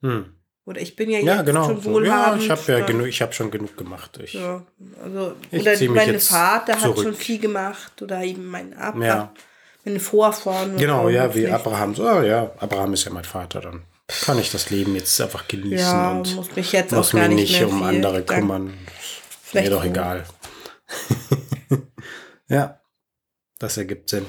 Hm. 0.01 0.37
Oder 0.67 0.81
ich 0.81 0.97
bin 0.97 1.09
ja, 1.09 1.19
ja 1.19 1.37
jetzt 1.37 1.45
genau. 1.45 1.65
schon 1.65 1.83
wohlhabend. 1.85 2.43
Ja, 2.43 2.53
ich 2.55 2.67
habe 2.67 2.79
ja 2.79 2.85
genug, 2.85 3.07
ich 3.07 3.21
habe 3.21 3.31
schon 3.31 3.49
genug 3.51 3.77
gemacht. 3.77 4.19
Ich, 4.21 4.33
ja, 4.33 4.65
also, 5.01 5.33
ich 5.49 5.61
oder 5.61 5.93
mein 5.93 6.19
Vater 6.19 6.77
zurück. 6.77 6.97
hat 6.97 7.03
schon 7.03 7.13
viel 7.13 7.39
gemacht 7.39 8.01
oder 8.01 8.21
eben 8.21 8.45
mein 8.45 8.73
Abraham, 8.73 9.01
ja. 9.01 9.33
meine 9.85 10.01
Vorfahren. 10.01 10.75
Genau, 10.75 11.07
ja, 11.07 11.33
wie 11.33 11.43
nicht. 11.43 11.53
Abraham. 11.53 11.95
So, 11.95 12.03
oh, 12.03 12.21
ja, 12.21 12.51
Abraham 12.57 12.93
ist 12.93 13.05
ja 13.05 13.11
mein 13.13 13.23
Vater, 13.23 13.61
dann 13.61 13.83
kann 14.07 14.39
ich 14.39 14.51
das 14.51 14.69
Leben 14.69 14.93
jetzt 14.95 15.19
einfach 15.21 15.47
genießen 15.47 15.77
ja, 15.77 16.11
und 16.11 16.35
muss 16.35 16.53
mich 16.53 16.73
jetzt 16.73 16.91
muss 16.91 17.09
auch 17.09 17.13
gar 17.13 17.29
nicht, 17.29 17.49
nicht 17.49 17.63
um 17.63 17.81
andere 17.83 18.23
kümmern. 18.23 18.73
Vielleicht 19.43 19.69
mir 19.69 19.75
doch 19.77 19.85
egal. 19.85 20.25
ja, 22.49 22.81
das 23.57 23.77
ergibt 23.77 24.09
Sinn. 24.09 24.25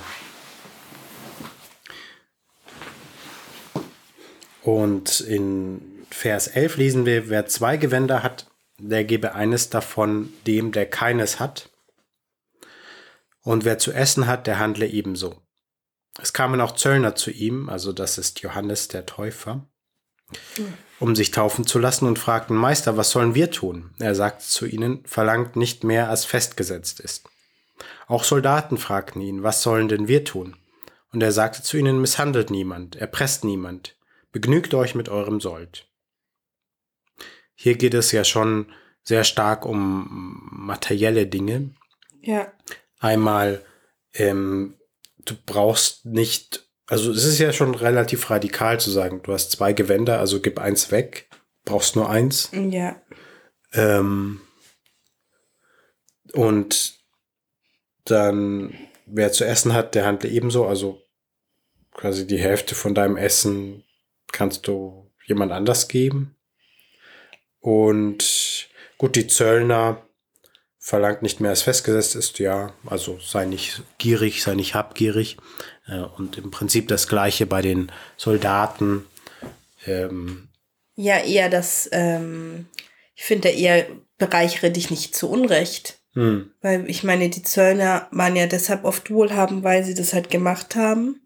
Und 4.69 5.21
in 5.21 5.81
Vers 6.11 6.47
11 6.47 6.77
lesen 6.77 7.07
wir, 7.07 7.31
wer 7.31 7.47
zwei 7.47 7.79
Gewänder 7.79 8.23
hat, 8.23 8.51
der 8.79 9.03
gebe 9.05 9.35
eines 9.35 9.71
davon 9.71 10.31
dem, 10.47 10.73
der 10.73 10.85
keines 10.85 11.41
hat. 11.41 11.71
Und 13.43 13.65
wer 13.65 13.79
zu 13.79 13.93
essen 13.93 14.27
hat, 14.27 14.47
der 14.47 14.59
handle 14.59 14.87
ebenso. 14.87 15.41
Es 16.21 16.35
kamen 16.35 16.61
auch 16.61 16.73
Zöllner 16.73 17.15
zu 17.15 17.31
ihm, 17.31 17.71
also 17.71 17.95
das 17.95 18.19
ist 18.19 18.41
Johannes 18.41 18.89
der 18.89 19.07
Täufer, 19.07 19.67
um 21.01 21.17
sich 21.17 21.31
taufen 21.31 21.67
zu 21.67 21.79
lassen 21.79 22.05
und 22.05 22.19
fragten, 22.19 22.55
Meister, 22.55 22.99
was 22.99 23.11
sollen 23.11 23.35
wir 23.35 23.51
tun? 23.51 23.95
Er 23.99 24.15
sagte 24.15 24.45
zu 24.45 24.67
ihnen, 24.67 25.03
verlangt 25.07 25.57
nicht 25.57 25.83
mehr, 25.83 26.11
als 26.11 26.27
festgesetzt 26.27 27.01
ist. 27.01 27.27
Auch 28.07 28.23
Soldaten 28.23 28.77
fragten 28.77 29.23
ihn, 29.23 29.43
was 29.43 29.63
sollen 29.63 29.89
denn 29.89 30.09
wir 30.09 30.27
tun? 30.27 30.57
Und 31.11 31.23
er 31.23 31.33
sagte 31.33 31.63
zu 31.63 31.79
ihnen, 31.79 32.03
misshandelt 32.03 32.51
niemand, 32.51 32.97
erpresst 32.97 33.45
niemand, 33.45 33.95
Begnügt 34.33 34.75
euch 34.75 34.95
mit 34.95 35.09
eurem 35.09 35.41
Sold. 35.41 35.89
Hier 37.55 37.77
geht 37.77 37.95
es 37.95 38.13
ja 38.13 38.25
schon 38.25 38.73
sehr 39.03 39.25
stark 39.25 39.65
um 39.65 40.49
materielle 40.53 41.27
Dinge. 41.27 41.75
Ja. 42.21 42.53
Einmal, 43.01 43.65
ähm, 44.13 44.79
du 45.19 45.35
brauchst 45.47 46.05
nicht, 46.05 46.69
also 46.87 47.11
es 47.11 47.25
ist 47.25 47.39
ja 47.39 47.53
schon 47.53 47.75
relativ 47.75 48.29
radikal 48.31 48.79
zu 48.79 48.91
sagen, 48.91 49.23
du 49.23 49.33
hast 49.33 49.51
zwei 49.51 49.73
Gewänder, 49.73 50.19
also 50.19 50.41
gib 50.41 50.59
eins 50.59 50.91
weg, 50.91 51.31
brauchst 51.65 51.97
nur 51.97 52.11
eins. 52.11 52.51
Ja. 52.53 53.01
Ähm, 53.73 54.41
und 56.33 56.99
dann, 58.05 58.75
wer 59.07 59.33
zu 59.33 59.45
essen 59.45 59.73
hat, 59.73 59.95
der 59.95 60.07
handelt 60.07 60.33
ebenso, 60.33 60.67
also 60.67 61.03
quasi 61.93 62.27
die 62.27 62.39
Hälfte 62.39 62.75
von 62.75 62.95
deinem 62.95 63.17
Essen 63.17 63.85
kannst 64.33 64.67
du 64.67 65.11
jemand 65.27 65.53
anders 65.53 65.89
geben. 65.89 66.37
Und 67.61 68.69
gut, 68.97 69.17
die 69.17 69.27
Zöllner 69.27 70.03
verlangt 70.79 71.23
nicht 71.23 71.41
mehr 71.41 71.51
als 71.51 71.63
festgesetzt 71.63 72.17
ist, 72.17 72.39
ja, 72.39 72.73
also 72.87 73.19
sei 73.21 73.45
nicht 73.45 73.83
gierig, 73.99 74.43
sei 74.43 74.55
nicht 74.55 74.75
habgierig. 74.75 75.37
Äh, 75.87 76.01
und 76.01 76.39
im 76.39 76.51
Prinzip 76.51 76.89
das 76.89 77.09
gleiche 77.09 77.47
bei 77.47 77.61
den 77.61 77.93
Soldaten. 78.17 79.05
Ähm, 79.87 80.49
ja, 80.95 81.19
eher 81.19 81.51
das, 81.51 81.89
ähm, 81.93 82.67
ich 83.15 83.25
finde 83.25 83.49
eher, 83.51 83.87
bereichere 84.17 84.71
dich 84.71 84.91
nicht 84.91 85.15
zu 85.15 85.29
Unrecht. 85.29 85.99
Hm. 86.15 86.53
Weil 86.63 86.89
ich 86.89 87.05
meine, 87.05 87.29
die 87.29 87.43
Zöllner 87.43 88.09
waren 88.11 88.35
ja 88.35 88.47
deshalb 88.47 88.85
oft 88.85 89.11
wohlhabend, 89.11 89.63
weil 89.63 89.85
sie 89.85 89.95
das 89.95 90.15
halt 90.15 90.31
gemacht 90.31 90.75
haben 90.75 91.21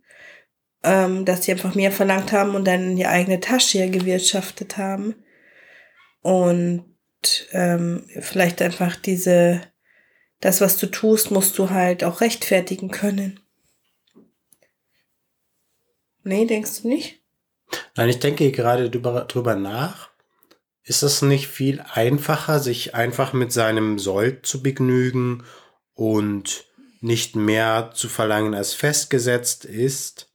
ähm, 0.83 1.25
dass 1.25 1.45
sie 1.45 1.53
einfach 1.53 1.75
mehr 1.75 1.93
verlangt 1.93 2.33
haben 2.33 2.55
und 2.55 2.67
dann 2.67 2.91
in 2.91 2.97
die 2.97 3.07
eigene 3.07 3.41
Tasche 3.41 3.89
gewirtschaftet 3.91 4.77
haben. 4.79 5.15
Und 6.21 6.85
ähm, 7.53 8.05
vielleicht 8.21 8.63
einfach 8.63 8.97
diese, 8.97 9.61
das, 10.41 10.61
was 10.61 10.77
du 10.77 10.87
tust, 10.87 11.31
musst 11.31 11.59
du 11.59 11.71
halt 11.71 12.05
auch 12.05 12.21
rechtfertigen 12.21 12.91
können. 12.91 13.41
Nee, 16.25 16.47
denkst 16.47 16.83
du 16.83 16.89
nicht? 16.89 17.21
Nein, 17.97 18.09
ich 18.09 18.19
denke 18.19 18.51
gerade 18.53 18.91
drüber 18.91 19.55
nach. 19.55 20.11
Ist 20.85 21.03
es 21.03 21.23
nicht 21.23 21.47
viel 21.47 21.81
einfacher, 21.93 22.59
sich 22.59 22.95
einfach 22.95 23.33
mit 23.33 23.53
seinem 23.53 23.99
Sold 23.99 24.47
zu 24.47 24.63
begnügen 24.63 25.45
und 25.95 26.67
nicht 27.01 27.37
mehr 27.37 27.93
zu 27.95 28.09
verlangen, 28.09 28.55
als 28.55 28.75
festgesetzt 28.75 29.65
ist, 29.65 30.32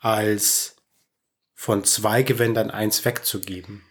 als 0.00 0.76
von 1.54 1.84
zwei 1.84 2.22
Gewändern 2.22 2.70
eins 2.70 3.04
wegzugeben? 3.04 3.82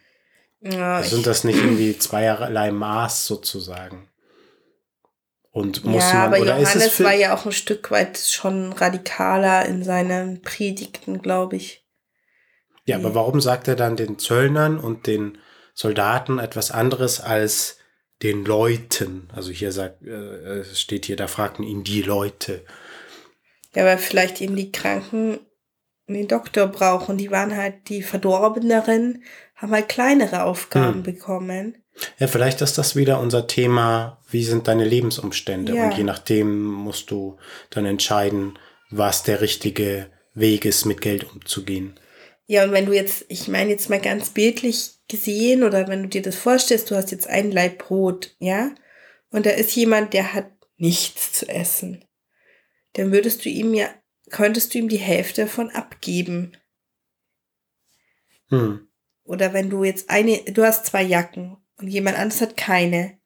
Ja, 0.62 1.02
Sind 1.04 1.26
das 1.26 1.44
nicht 1.44 1.58
irgendwie 1.58 1.98
zweierlei 1.98 2.72
Maß 2.72 3.26
sozusagen? 3.26 4.10
Und 5.52 5.84
muss 5.86 6.04
ja, 6.04 6.14
man, 6.14 6.34
aber 6.34 6.42
oder 6.42 6.58
ist 6.58 6.70
es 6.70 6.74
Johannes 6.76 7.04
war 7.04 7.14
ja 7.14 7.36
auch 7.36 7.46
ein 7.46 7.52
Stück 7.52 7.92
weit 7.92 8.18
schon 8.18 8.74
radikaler 8.74 9.66
in 9.66 9.84
seinen 9.84 10.42
Predigten, 10.42 11.22
glaube 11.22 11.56
ich. 11.56 11.86
Ja, 12.86 12.98
aber 12.98 13.16
warum 13.16 13.40
sagt 13.42 13.68
er 13.68 13.76
dann 13.76 13.96
den 13.96 14.20
Zöllnern 14.20 14.80
und 14.80 15.08
den 15.08 15.38
Soldaten 15.74 16.40
etwas 16.40 16.72
anderes 16.72 17.20
als 17.22 17.78
den 18.22 18.46
Leuten? 18.46 19.30
Also 19.34 19.52
hier 19.52 19.72
sagt, 19.72 20.04
äh, 20.04 20.60
es 20.60 20.80
steht 20.82 21.06
hier, 21.06 21.16
da 21.16 21.28
fragten 21.28 21.64
ihn 21.64 21.84
die 21.84 22.02
Leute. 22.02 22.64
Ja, 23.76 23.86
weil 23.86 23.98
vielleicht 23.98 24.42
eben 24.42 24.56
die 24.56 24.72
Kranken 24.72 25.40
den 26.14 26.28
Doktor 26.28 26.68
brauchen. 26.68 27.18
Die 27.18 27.32
waren 27.32 27.56
halt 27.56 27.90
die 27.90 28.02
Verdorbeneren, 28.02 29.24
haben 29.56 29.72
halt 29.72 29.90
kleinere 29.90 30.44
Aufgaben 30.44 30.96
Hm. 30.96 31.04
bekommen. 31.04 31.78
Ja, 32.18 32.28
vielleicht 32.28 32.62
ist 32.62 32.78
das 32.78 32.96
wieder 32.96 33.20
unser 33.20 33.48
Thema, 33.48 34.22
wie 34.30 34.44
sind 34.44 34.68
deine 34.68 34.86
Lebensumstände? 34.86 35.76
Ja. 35.76 35.86
Und 35.86 35.98
je 35.98 36.04
nachdem 36.04 36.64
musst 36.64 37.12
du 37.12 37.38
dann 37.72 37.86
entscheiden, 37.86 38.58
was 38.90 39.24
der 39.24 39.42
richtige 39.42 40.10
Weg 40.34 40.64
ist, 40.66 40.86
mit 40.86 41.02
Geld 41.02 41.26
umzugehen. 41.30 42.00
Ja, 42.46 42.64
und 42.64 42.72
wenn 42.72 42.86
du 42.86 42.94
jetzt, 42.94 43.26
ich 43.28 43.48
meine 43.48 43.70
jetzt 43.70 43.90
mal 43.90 44.00
ganz 44.00 44.30
bildlich 44.30 44.94
gesehen, 45.08 45.64
oder 45.64 45.88
wenn 45.88 46.04
du 46.04 46.08
dir 46.10 46.22
das 46.22 46.36
vorstellst, 46.36 46.90
du 46.90 46.96
hast 46.96 47.12
jetzt 47.12 47.28
ein 47.28 47.52
Laib 47.52 47.80
Brot, 47.80 48.36
ja, 48.40 48.72
und 49.30 49.46
da 49.46 49.52
ist 49.52 49.76
jemand, 49.76 50.14
der 50.14 50.34
hat 50.34 50.50
nichts 50.78 51.34
zu 51.34 51.48
essen, 51.50 52.06
dann 52.94 53.12
würdest 53.12 53.46
du 53.46 53.50
ihm 53.50 53.74
ja, 53.74 53.90
könntest 54.30 54.74
du 54.74 54.80
ihm 54.80 54.90
die 54.90 54.98
Hälfte 54.98 55.44
davon 55.44 55.70
abgeben. 55.70 56.54
Hm. 58.50 58.88
Oder 59.24 59.54
wenn 59.54 59.70
du 59.70 59.84
jetzt 59.84 60.10
eine, 60.10 60.40
du 60.46 60.64
hast 60.64 60.86
zwei 60.88 61.04
Jacken 61.04 61.58
und 61.78 61.88
jemand 61.88 62.18
anderes 62.18 62.42
hat 62.42 62.58
keine 62.58 63.20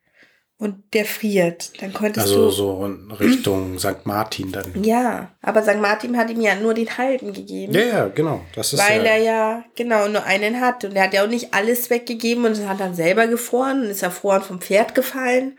und 0.57 0.93
der 0.93 1.05
friert, 1.05 1.81
dann 1.81 1.93
könntest 1.93 2.27
Also 2.27 2.45
du. 2.45 2.51
so 2.51 2.85
in 2.85 3.11
Richtung 3.11 3.79
St. 3.79 4.05
Martin 4.05 4.51
dann. 4.51 4.83
Ja, 4.83 5.35
aber 5.41 5.63
St. 5.63 5.79
Martin 5.79 6.17
hat 6.17 6.29
ihm 6.29 6.41
ja 6.41 6.55
nur 6.55 6.73
den 6.73 6.97
halben 6.97 7.33
gegeben. 7.33 7.73
Ja, 7.73 7.81
ja, 7.81 8.07
genau. 8.07 8.41
Das 8.55 8.73
ist 8.73 8.79
Weil 8.79 9.03
ja, 9.03 9.11
er 9.11 9.17
ja 9.17 9.65
genau 9.75 10.07
nur 10.07 10.23
einen 10.23 10.59
hat 10.59 10.83
und 10.85 10.95
er 10.95 11.03
hat 11.03 11.13
ja 11.13 11.23
auch 11.23 11.29
nicht 11.29 11.53
alles 11.53 11.89
weggegeben 11.89 12.45
und 12.45 12.67
hat 12.67 12.79
dann 12.79 12.95
selber 12.95 13.27
gefroren 13.27 13.83
und 13.83 13.89
ist 13.89 14.03
erfroren 14.03 14.41
vom 14.41 14.61
Pferd 14.61 14.95
gefallen 14.95 15.57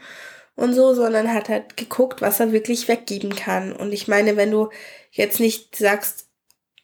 und 0.57 0.75
so, 0.75 0.95
sondern 0.95 1.33
hat 1.33 1.49
halt 1.49 1.77
geguckt, 1.77 2.21
was 2.23 2.39
er 2.41 2.53
wirklich 2.53 2.87
weggeben 2.87 3.35
kann. 3.35 3.73
Und 3.73 3.93
ich 3.93 4.09
meine, 4.09 4.37
wenn 4.37 4.51
du 4.51 4.69
jetzt 5.15 5.41
nicht 5.41 5.77
sagst, 5.77 6.29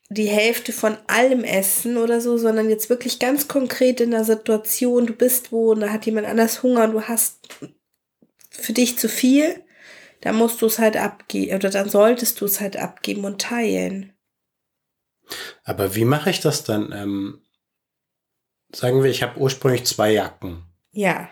die 0.09 0.29
Hälfte 0.29 0.73
von 0.73 0.97
allem 1.07 1.45
essen 1.45 1.97
oder 1.97 2.21
so, 2.21 2.37
sondern 2.37 2.69
jetzt 2.69 2.91
wirklich 2.91 3.19
ganz 3.19 3.47
konkret 3.47 4.01
in 4.01 4.11
der 4.11 4.25
Situation, 4.25 5.07
du 5.07 5.13
bist 5.13 5.53
wo 5.53 5.71
und 5.71 5.81
da 5.81 5.91
hat 5.91 6.07
jemand 6.07 6.27
anders 6.27 6.63
Hunger 6.63 6.85
und 6.85 6.93
du 6.93 7.03
hast 7.03 7.49
für 8.51 8.73
dich 8.73 8.99
zu 8.99 9.09
viel, 9.09 9.63
dann 10.21 10.37
musst 10.37 10.63
du 10.63 10.67
es 10.67 10.79
halt 10.79 10.97
abgeben 10.97 11.55
oder 11.55 11.71
dann 11.71 11.89
solltest 11.89 12.41
du 12.41 12.45
es 12.45 12.61
halt 12.61 12.77
abgeben 12.77 13.25
und 13.25 13.41
teilen. 13.41 14.13
Aber 15.63 15.95
wie 15.95 16.05
mache 16.05 16.31
ich 16.31 16.41
das 16.41 16.65
dann? 16.65 16.91
Ähm, 16.93 17.43
sagen 18.75 19.03
wir, 19.03 19.11
ich 19.11 19.23
habe 19.23 19.39
ursprünglich 19.39 19.85
zwei 19.85 20.13
Jacken. 20.13 20.65
Ja. 20.91 21.31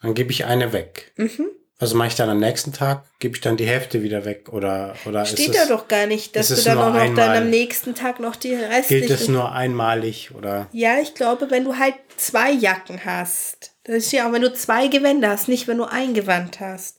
Dann 0.00 0.12
gebe 0.12 0.30
ich 0.30 0.44
eine 0.44 0.74
weg. 0.74 1.12
Mhm. 1.16 1.48
Was 1.80 1.92
mache 1.92 2.08
ich 2.08 2.14
dann 2.14 2.30
am 2.30 2.38
nächsten 2.38 2.72
Tag? 2.72 3.04
Gebe 3.18 3.34
ich 3.34 3.40
dann 3.40 3.56
die 3.56 3.66
Hälfte 3.66 4.02
wieder 4.02 4.24
weg? 4.24 4.48
Oder, 4.52 4.94
oder 5.06 5.26
Steht 5.26 5.48
ist 5.48 5.54
da 5.56 5.62
es, 5.64 5.68
doch 5.68 5.88
gar 5.88 6.06
nicht, 6.06 6.36
dass 6.36 6.48
du 6.48 6.54
dann 6.54 6.78
auch 6.78 6.92
noch 6.92 6.94
dann 6.94 7.18
einmal? 7.18 7.36
am 7.38 7.50
nächsten 7.50 7.94
Tag 7.96 8.20
noch 8.20 8.36
die 8.36 8.50
gilt 8.50 8.70
restlichen. 8.70 9.12
es 9.12 9.28
nur 9.28 9.52
einmalig? 9.52 10.30
Oder? 10.36 10.68
ja, 10.72 11.00
ich 11.00 11.14
glaube, 11.14 11.50
wenn 11.50 11.64
du 11.64 11.76
halt 11.76 11.94
zwei 12.16 12.52
Jacken 12.52 13.04
hast, 13.04 13.72
das 13.84 13.96
ist 13.96 14.12
ja 14.12 14.28
auch, 14.28 14.32
wenn 14.32 14.42
du 14.42 14.52
zwei 14.52 14.86
Gewänder 14.86 15.30
hast, 15.30 15.48
nicht 15.48 15.66
wenn 15.66 15.78
du 15.78 15.84
ein 15.84 16.14
Gewand 16.14 16.60
hast, 16.60 16.98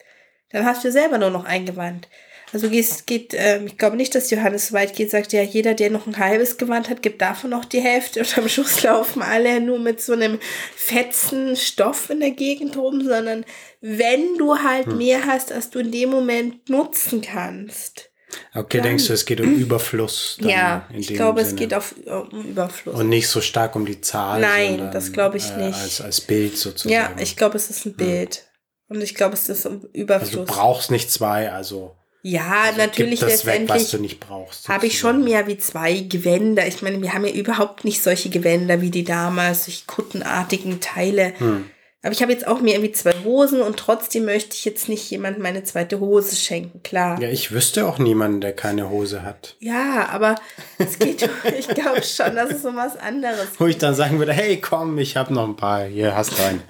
dann 0.52 0.66
hast 0.66 0.84
du 0.84 0.92
selber 0.92 1.18
nur 1.18 1.32
noch 1.32 1.46
ein 1.46 1.66
Gewand. 1.66 2.10
Also 2.54 2.70
geht, 2.70 3.08
geht 3.08 3.34
ähm, 3.36 3.66
ich 3.68 3.78
glaube 3.78 3.98
nicht, 3.98 4.14
dass 4.16 4.30
Johannes 4.30 4.68
so 4.68 4.76
weit 4.76 4.96
geht, 4.96 5.12
sagt 5.12 5.34
ja, 5.34 5.42
jeder, 5.42 5.74
der 5.74 5.90
noch 5.90 6.08
ein 6.08 6.18
halbes 6.18 6.58
Gewand 6.58 6.90
hat, 6.90 7.02
gibt 7.02 7.22
davon 7.22 7.50
noch 7.50 7.66
die 7.66 7.82
Hälfte 7.82 8.22
und 8.22 8.38
am 8.38 8.48
Schluss 8.48 8.82
laufen 8.84 9.22
alle 9.22 9.60
nur 9.60 9.80
mit 9.80 10.00
so 10.00 10.14
einem 10.14 10.40
fetzen 10.76 11.56
Stoff 11.56 12.10
in 12.10 12.20
der 12.20 12.32
Gegend 12.32 12.78
rum, 12.78 13.02
sondern 13.04 13.46
wenn 13.88 14.36
du 14.38 14.56
halt 14.58 14.88
Hm. 14.88 14.98
mehr 14.98 15.26
hast, 15.28 15.52
als 15.52 15.70
du 15.70 15.78
in 15.80 15.92
dem 15.92 16.10
Moment 16.10 16.70
nutzen 16.70 17.22
kannst. 17.22 18.10
Okay, 18.54 18.78
Dann- 18.78 18.88
denkst 18.88 19.08
du, 19.08 19.14
es 19.14 19.26
geht 19.26 19.40
um 19.42 19.54
Überfluss? 19.56 20.38
Ja, 20.42 20.88
in 20.92 21.00
ich 21.00 21.14
glaube, 21.14 21.42
es 21.42 21.50
Sinne? 21.50 21.60
geht 21.60 21.74
auf 21.76 21.94
um 22.06 22.46
Überfluss. 22.46 22.96
Und 23.00 23.10
nicht 23.10 23.28
so 23.28 23.40
stark 23.42 23.76
um 23.76 23.86
die 23.86 24.02
Zahl. 24.02 24.42
Nein, 24.42 24.70
sondern, 24.78 24.92
das 24.92 25.12
glaube 25.14 25.38
ich 25.38 25.56
nicht. 25.56 25.76
Als, 25.80 26.02
als 26.02 26.20
Bild 26.22 26.58
sozusagen. 26.58 26.92
ja, 26.94 27.12
ich 27.20 27.38
glaube, 27.38 27.58
es 27.58 27.70
ist 27.70 27.86
ein 27.86 27.94
Bild. 27.96 28.46
Und 28.90 29.02
ich 29.02 29.14
glaube, 29.16 29.36
es 29.36 29.48
ist 29.50 29.66
um 29.66 29.74
also 29.76 29.88
du 29.88 30.00
Überfluss. 30.00 30.48
brauchst 30.48 30.92
nicht 30.92 31.12
zwei, 31.12 31.52
also, 31.52 31.96
ja, 32.24 32.62
also 32.66 32.78
natürlich 32.80 33.20
gib 33.20 33.30
das 33.30 33.46
weg, 33.46 33.64
was 33.68 33.82
letztendlich 33.84 33.92
du 33.92 33.98
nicht 34.00 34.20
brauchst. 34.20 34.68
habe 34.68 34.88
ich 34.88 34.98
schon 35.00 35.24
mehr 35.24 35.46
wie 35.48 35.58
zwei 35.60 36.00
Gewänder. 36.00 36.66
Ich 36.68 36.82
meine, 36.82 37.00
wir 37.02 37.14
haben 37.14 37.26
ja 37.26 37.34
überhaupt 37.34 37.86
nicht 37.86 38.02
solche 38.02 38.30
Gewänder 38.30 38.82
wie 38.82 38.90
die 38.92 39.04
damals, 39.04 39.66
solche 39.66 39.86
kuttenartigen 39.86 40.82
Teile. 40.82 41.34
Hm. 41.38 41.70
Aber 42.06 42.12
ich 42.12 42.22
habe 42.22 42.32
jetzt 42.32 42.46
auch 42.46 42.62
mir 42.62 42.76
irgendwie 42.76 42.92
zwei 42.92 43.16
Hosen 43.24 43.62
und 43.62 43.78
trotzdem 43.78 44.26
möchte 44.26 44.54
ich 44.54 44.64
jetzt 44.64 44.90
nicht 44.90 45.10
jemand 45.10 45.40
meine 45.40 45.64
zweite 45.64 46.00
Hose 46.00 46.36
schenken, 46.36 46.84
klar. 46.84 47.20
Ja, 47.20 47.30
ich 47.30 47.52
wüsste 47.52 47.88
auch 47.88 47.98
niemanden, 47.98 48.42
der 48.42 48.54
keine 48.54 48.92
Hose 48.92 49.24
hat. 49.24 49.56
Ja, 49.60 50.08
aber 50.10 50.36
es 50.78 51.00
geht, 51.00 51.28
ich 51.58 51.68
glaube 51.68 52.04
schon, 52.04 52.36
dass 52.36 52.52
es 52.52 52.64
um 52.64 52.76
was 52.76 52.96
anderes 52.96 53.48
Wo 53.58 53.66
ich 53.66 53.80
dann 53.80 53.96
sagen 53.96 54.20
würde, 54.20 54.34
hey, 54.34 54.62
komm, 54.62 55.00
ich 55.00 55.18
habe 55.18 55.34
noch 55.34 55.48
ein 55.48 55.56
paar, 55.56 55.86
hier 55.86 56.16
hast 56.16 56.38
du 56.38 56.44
einen. 56.44 56.62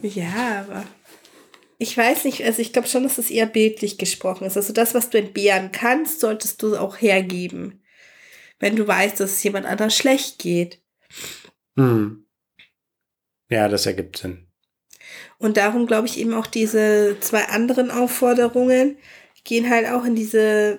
Ja, 0.00 0.64
aber 0.66 0.84
ich 1.76 1.94
weiß 1.94 2.24
nicht, 2.24 2.42
also 2.42 2.62
ich 2.62 2.72
glaube 2.72 2.88
schon, 2.88 3.02
dass 3.02 3.18
es 3.18 3.30
eher 3.30 3.44
bildlich 3.44 3.98
gesprochen 3.98 4.46
ist. 4.46 4.56
Also 4.56 4.72
das, 4.72 4.94
was 4.94 5.10
du 5.10 5.18
entbehren 5.18 5.70
kannst, 5.70 6.20
solltest 6.20 6.62
du 6.62 6.78
auch 6.78 6.96
hergeben. 6.96 7.82
Wenn 8.58 8.74
du 8.74 8.88
weißt, 8.88 9.20
dass 9.20 9.32
es 9.32 9.42
jemand 9.42 9.66
anders 9.66 9.94
schlecht 9.94 10.38
geht. 10.38 10.80
Hm. 11.76 12.24
Ja, 13.50 13.68
das 13.68 13.84
ergibt 13.84 14.16
Sinn. 14.16 14.48
Und 15.42 15.56
darum 15.56 15.86
glaube 15.86 16.06
ich 16.06 16.18
eben 16.20 16.34
auch 16.34 16.46
diese 16.46 17.16
zwei 17.20 17.44
anderen 17.48 17.90
Aufforderungen 17.90 18.96
gehen 19.44 19.68
halt 19.68 19.88
auch 19.88 20.04
in 20.04 20.14
diese 20.14 20.78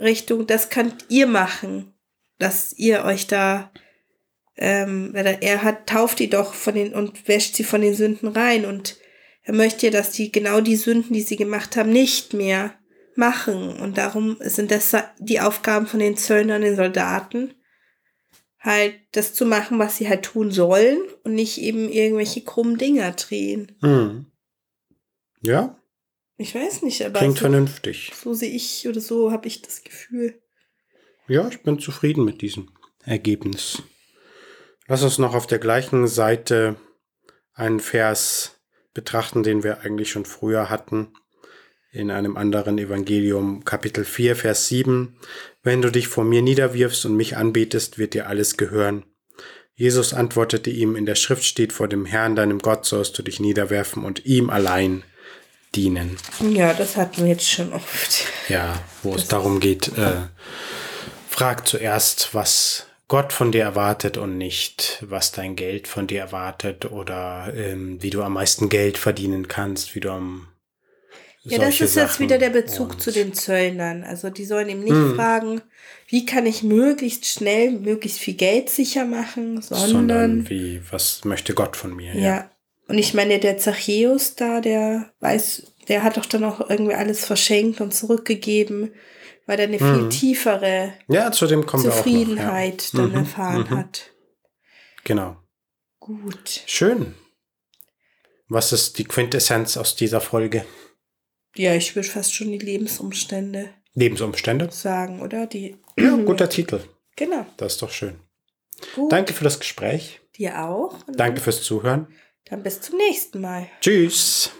Richtung, 0.00 0.48
das 0.48 0.70
könnt 0.70 1.04
ihr 1.08 1.28
machen, 1.28 1.94
dass 2.40 2.72
ihr 2.72 3.04
euch 3.04 3.28
da, 3.28 3.70
ähm, 4.56 5.12
er- 5.14 5.40
er 5.40 5.62
hat, 5.62 5.86
tauft 5.86 6.18
die 6.18 6.28
doch 6.28 6.52
von 6.52 6.74
den 6.74 6.92
und 6.94 7.28
wäscht 7.28 7.54
sie 7.54 7.62
von 7.62 7.80
den 7.80 7.94
Sünden 7.94 8.26
rein 8.28 8.66
und 8.66 8.96
er 9.44 9.54
möchte 9.54 9.86
ja, 9.86 9.92
dass 9.92 10.10
die 10.10 10.32
genau 10.32 10.60
die 10.60 10.74
Sünden, 10.76 11.14
die 11.14 11.22
sie 11.22 11.36
gemacht 11.36 11.76
haben, 11.76 11.90
nicht 11.90 12.32
mehr 12.34 12.74
machen. 13.14 13.76
Und 13.80 13.98
darum 13.98 14.36
sind 14.40 14.70
das 14.72 14.96
die 15.18 15.40
Aufgaben 15.40 15.86
von 15.86 16.00
den 16.00 16.16
Zöllnern, 16.16 16.62
den 16.62 16.76
Soldaten, 16.76 17.54
halt 18.62 18.94
das 19.12 19.34
zu 19.34 19.44
machen, 19.44 19.78
was 19.78 19.96
sie 19.96 20.08
halt 20.08 20.22
tun 20.24 20.50
sollen 20.52 20.98
und 21.24 21.34
nicht 21.34 21.58
eben 21.58 21.88
irgendwelche 21.90 22.42
krummen 22.42 22.78
Dinger 22.78 23.10
drehen. 23.12 23.76
Hm. 23.80 24.26
Ja, 25.42 25.76
Ich 26.36 26.54
weiß 26.54 26.82
nicht, 26.82 27.04
aber 27.04 27.18
klingt 27.18 27.38
so, 27.38 27.42
vernünftig. 27.42 28.12
so 28.14 28.32
sehe 28.32 28.50
ich 28.50 28.86
oder 28.88 29.00
so 29.00 29.32
habe 29.32 29.48
ich 29.48 29.62
das 29.62 29.82
Gefühl. 29.82 30.40
Ja, 31.28 31.48
ich 31.48 31.62
bin 31.62 31.78
zufrieden 31.78 32.24
mit 32.24 32.40
diesem 32.42 32.70
Ergebnis. 33.04 33.82
Lass 34.86 35.02
uns 35.02 35.18
noch 35.18 35.34
auf 35.34 35.46
der 35.46 35.58
gleichen 35.58 36.06
Seite 36.06 36.76
einen 37.54 37.80
Vers 37.80 38.60
betrachten, 38.94 39.42
den 39.42 39.62
wir 39.64 39.80
eigentlich 39.80 40.10
schon 40.10 40.24
früher 40.24 40.70
hatten. 40.70 41.12
In 41.94 42.10
einem 42.10 42.38
anderen 42.38 42.78
Evangelium, 42.78 43.64
Kapitel 43.66 44.06
4, 44.06 44.34
Vers 44.34 44.66
7. 44.68 45.14
Wenn 45.62 45.82
du 45.82 45.90
dich 45.90 46.08
vor 46.08 46.24
mir 46.24 46.40
niederwirfst 46.40 47.04
und 47.04 47.18
mich 47.18 47.36
anbetest, 47.36 47.98
wird 47.98 48.14
dir 48.14 48.28
alles 48.28 48.56
gehören. 48.56 49.04
Jesus 49.74 50.14
antwortete 50.14 50.70
ihm, 50.70 50.96
in 50.96 51.04
der 51.04 51.16
Schrift 51.16 51.44
steht, 51.44 51.70
vor 51.70 51.88
dem 51.88 52.06
Herrn, 52.06 52.34
deinem 52.34 52.60
Gott, 52.60 52.86
sollst 52.86 53.18
du 53.18 53.22
dich 53.22 53.40
niederwerfen 53.40 54.04
und 54.04 54.24
ihm 54.24 54.48
allein 54.48 55.02
dienen. 55.74 56.16
Ja, 56.40 56.72
das 56.72 56.96
hatten 56.96 57.24
wir 57.24 57.32
jetzt 57.32 57.50
schon 57.50 57.74
oft. 57.74 58.26
Ja, 58.48 58.82
wo 59.02 59.14
es 59.14 59.28
darum 59.28 59.60
geht, 59.60 59.88
äh, 59.98 60.28
frag 61.28 61.68
zuerst, 61.68 62.32
was 62.32 62.86
Gott 63.08 63.34
von 63.34 63.52
dir 63.52 63.64
erwartet 63.64 64.16
und 64.16 64.38
nicht, 64.38 65.04
was 65.06 65.30
dein 65.32 65.56
Geld 65.56 65.88
von 65.88 66.06
dir 66.06 66.20
erwartet 66.20 66.86
oder 66.86 67.52
ähm, 67.54 68.02
wie 68.02 68.08
du 68.08 68.22
am 68.22 68.32
meisten 68.32 68.70
Geld 68.70 68.96
verdienen 68.96 69.46
kannst, 69.46 69.94
wie 69.94 70.00
du 70.00 70.10
am 70.10 70.48
Ja, 71.44 71.58
das 71.58 71.70
ist 71.74 71.80
jetzt 71.80 71.94
Sachen. 71.94 72.24
wieder 72.24 72.38
der 72.38 72.50
Bezug 72.50 72.90
Und- 72.92 73.02
zu 73.02 73.10
den 73.10 73.34
Zöllnern. 73.34 74.04
Also 74.04 74.30
die 74.30 74.44
sollen 74.44 74.68
ihm 74.68 74.80
nicht 74.84 74.92
Mhm. 74.94 75.16
fragen, 75.16 75.60
wie 76.06 76.24
kann 76.24 76.46
ich 76.46 76.62
möglichst 76.62 77.26
schnell, 77.26 77.72
möglichst 77.72 78.18
viel 78.20 78.34
Geld 78.34 78.70
sicher 78.70 79.04
machen, 79.04 79.60
sondern, 79.60 79.90
sondern 79.90 80.48
wie, 80.50 80.80
was 80.90 81.24
möchte 81.24 81.54
Gott 81.54 81.76
von 81.76 81.94
mir? 81.96 82.14
ja. 82.14 82.48
Und 82.88 82.98
ich 82.98 83.14
meine, 83.14 83.38
der 83.38 83.56
Zachäus 83.58 84.34
da, 84.34 84.60
der 84.60 85.12
weiß, 85.20 85.62
der 85.88 86.02
hat 86.02 86.16
doch 86.16 86.26
dann 86.26 86.44
auch 86.44 86.68
irgendwie 86.68 86.94
alles 86.94 87.24
verschenkt 87.24 87.80
und 87.80 87.94
zurückgegeben, 87.94 88.92
weil 89.46 89.58
er 89.60 89.66
eine 89.68 89.78
viel 89.78 89.86
Mhm. 90.02 90.10
tiefere 90.10 90.92
ja 91.08 91.32
zu 91.32 91.46
dem 91.46 91.64
kommen 91.64 91.84
Zufriedenheit 91.84 92.90
noch. 92.92 93.00
dann 93.02 93.12
Ja. 93.12 93.18
Mhm, 93.20 93.24
erfahren 93.24 93.66
mhm. 93.70 93.78
hat. 93.78 94.10
Genau. 95.04 95.36
Gut. 96.00 96.62
Schön. 96.66 97.14
Was 98.48 98.72
ist 98.72 98.98
die 98.98 99.04
Quintessenz 99.04 99.76
aus 99.76 99.96
dieser 99.96 100.20
Folge? 100.20 100.64
Ja, 101.56 101.74
ich 101.74 101.94
würde 101.94 102.08
fast 102.08 102.34
schon 102.34 102.50
die 102.52 102.58
Lebensumstände 102.58 103.70
Lebensumstände? 103.94 104.70
sagen, 104.70 105.20
oder? 105.20 105.46
Die. 105.46 105.76
Ja, 105.98 106.16
guter 106.16 106.48
Titel. 106.48 106.80
Genau. 107.16 107.44
Das 107.58 107.74
ist 107.74 107.82
doch 107.82 107.90
schön. 107.90 108.18
Gut. 108.94 109.12
Danke 109.12 109.32
für 109.34 109.44
das 109.44 109.60
Gespräch. 109.60 110.20
Dir 110.36 110.64
auch. 110.64 110.96
Danke 111.06 111.40
fürs 111.40 111.62
Zuhören. 111.62 112.08
Dann 112.46 112.62
bis 112.62 112.80
zum 112.80 112.96
nächsten 112.96 113.40
Mal. 113.40 113.68
Tschüss. 113.80 114.50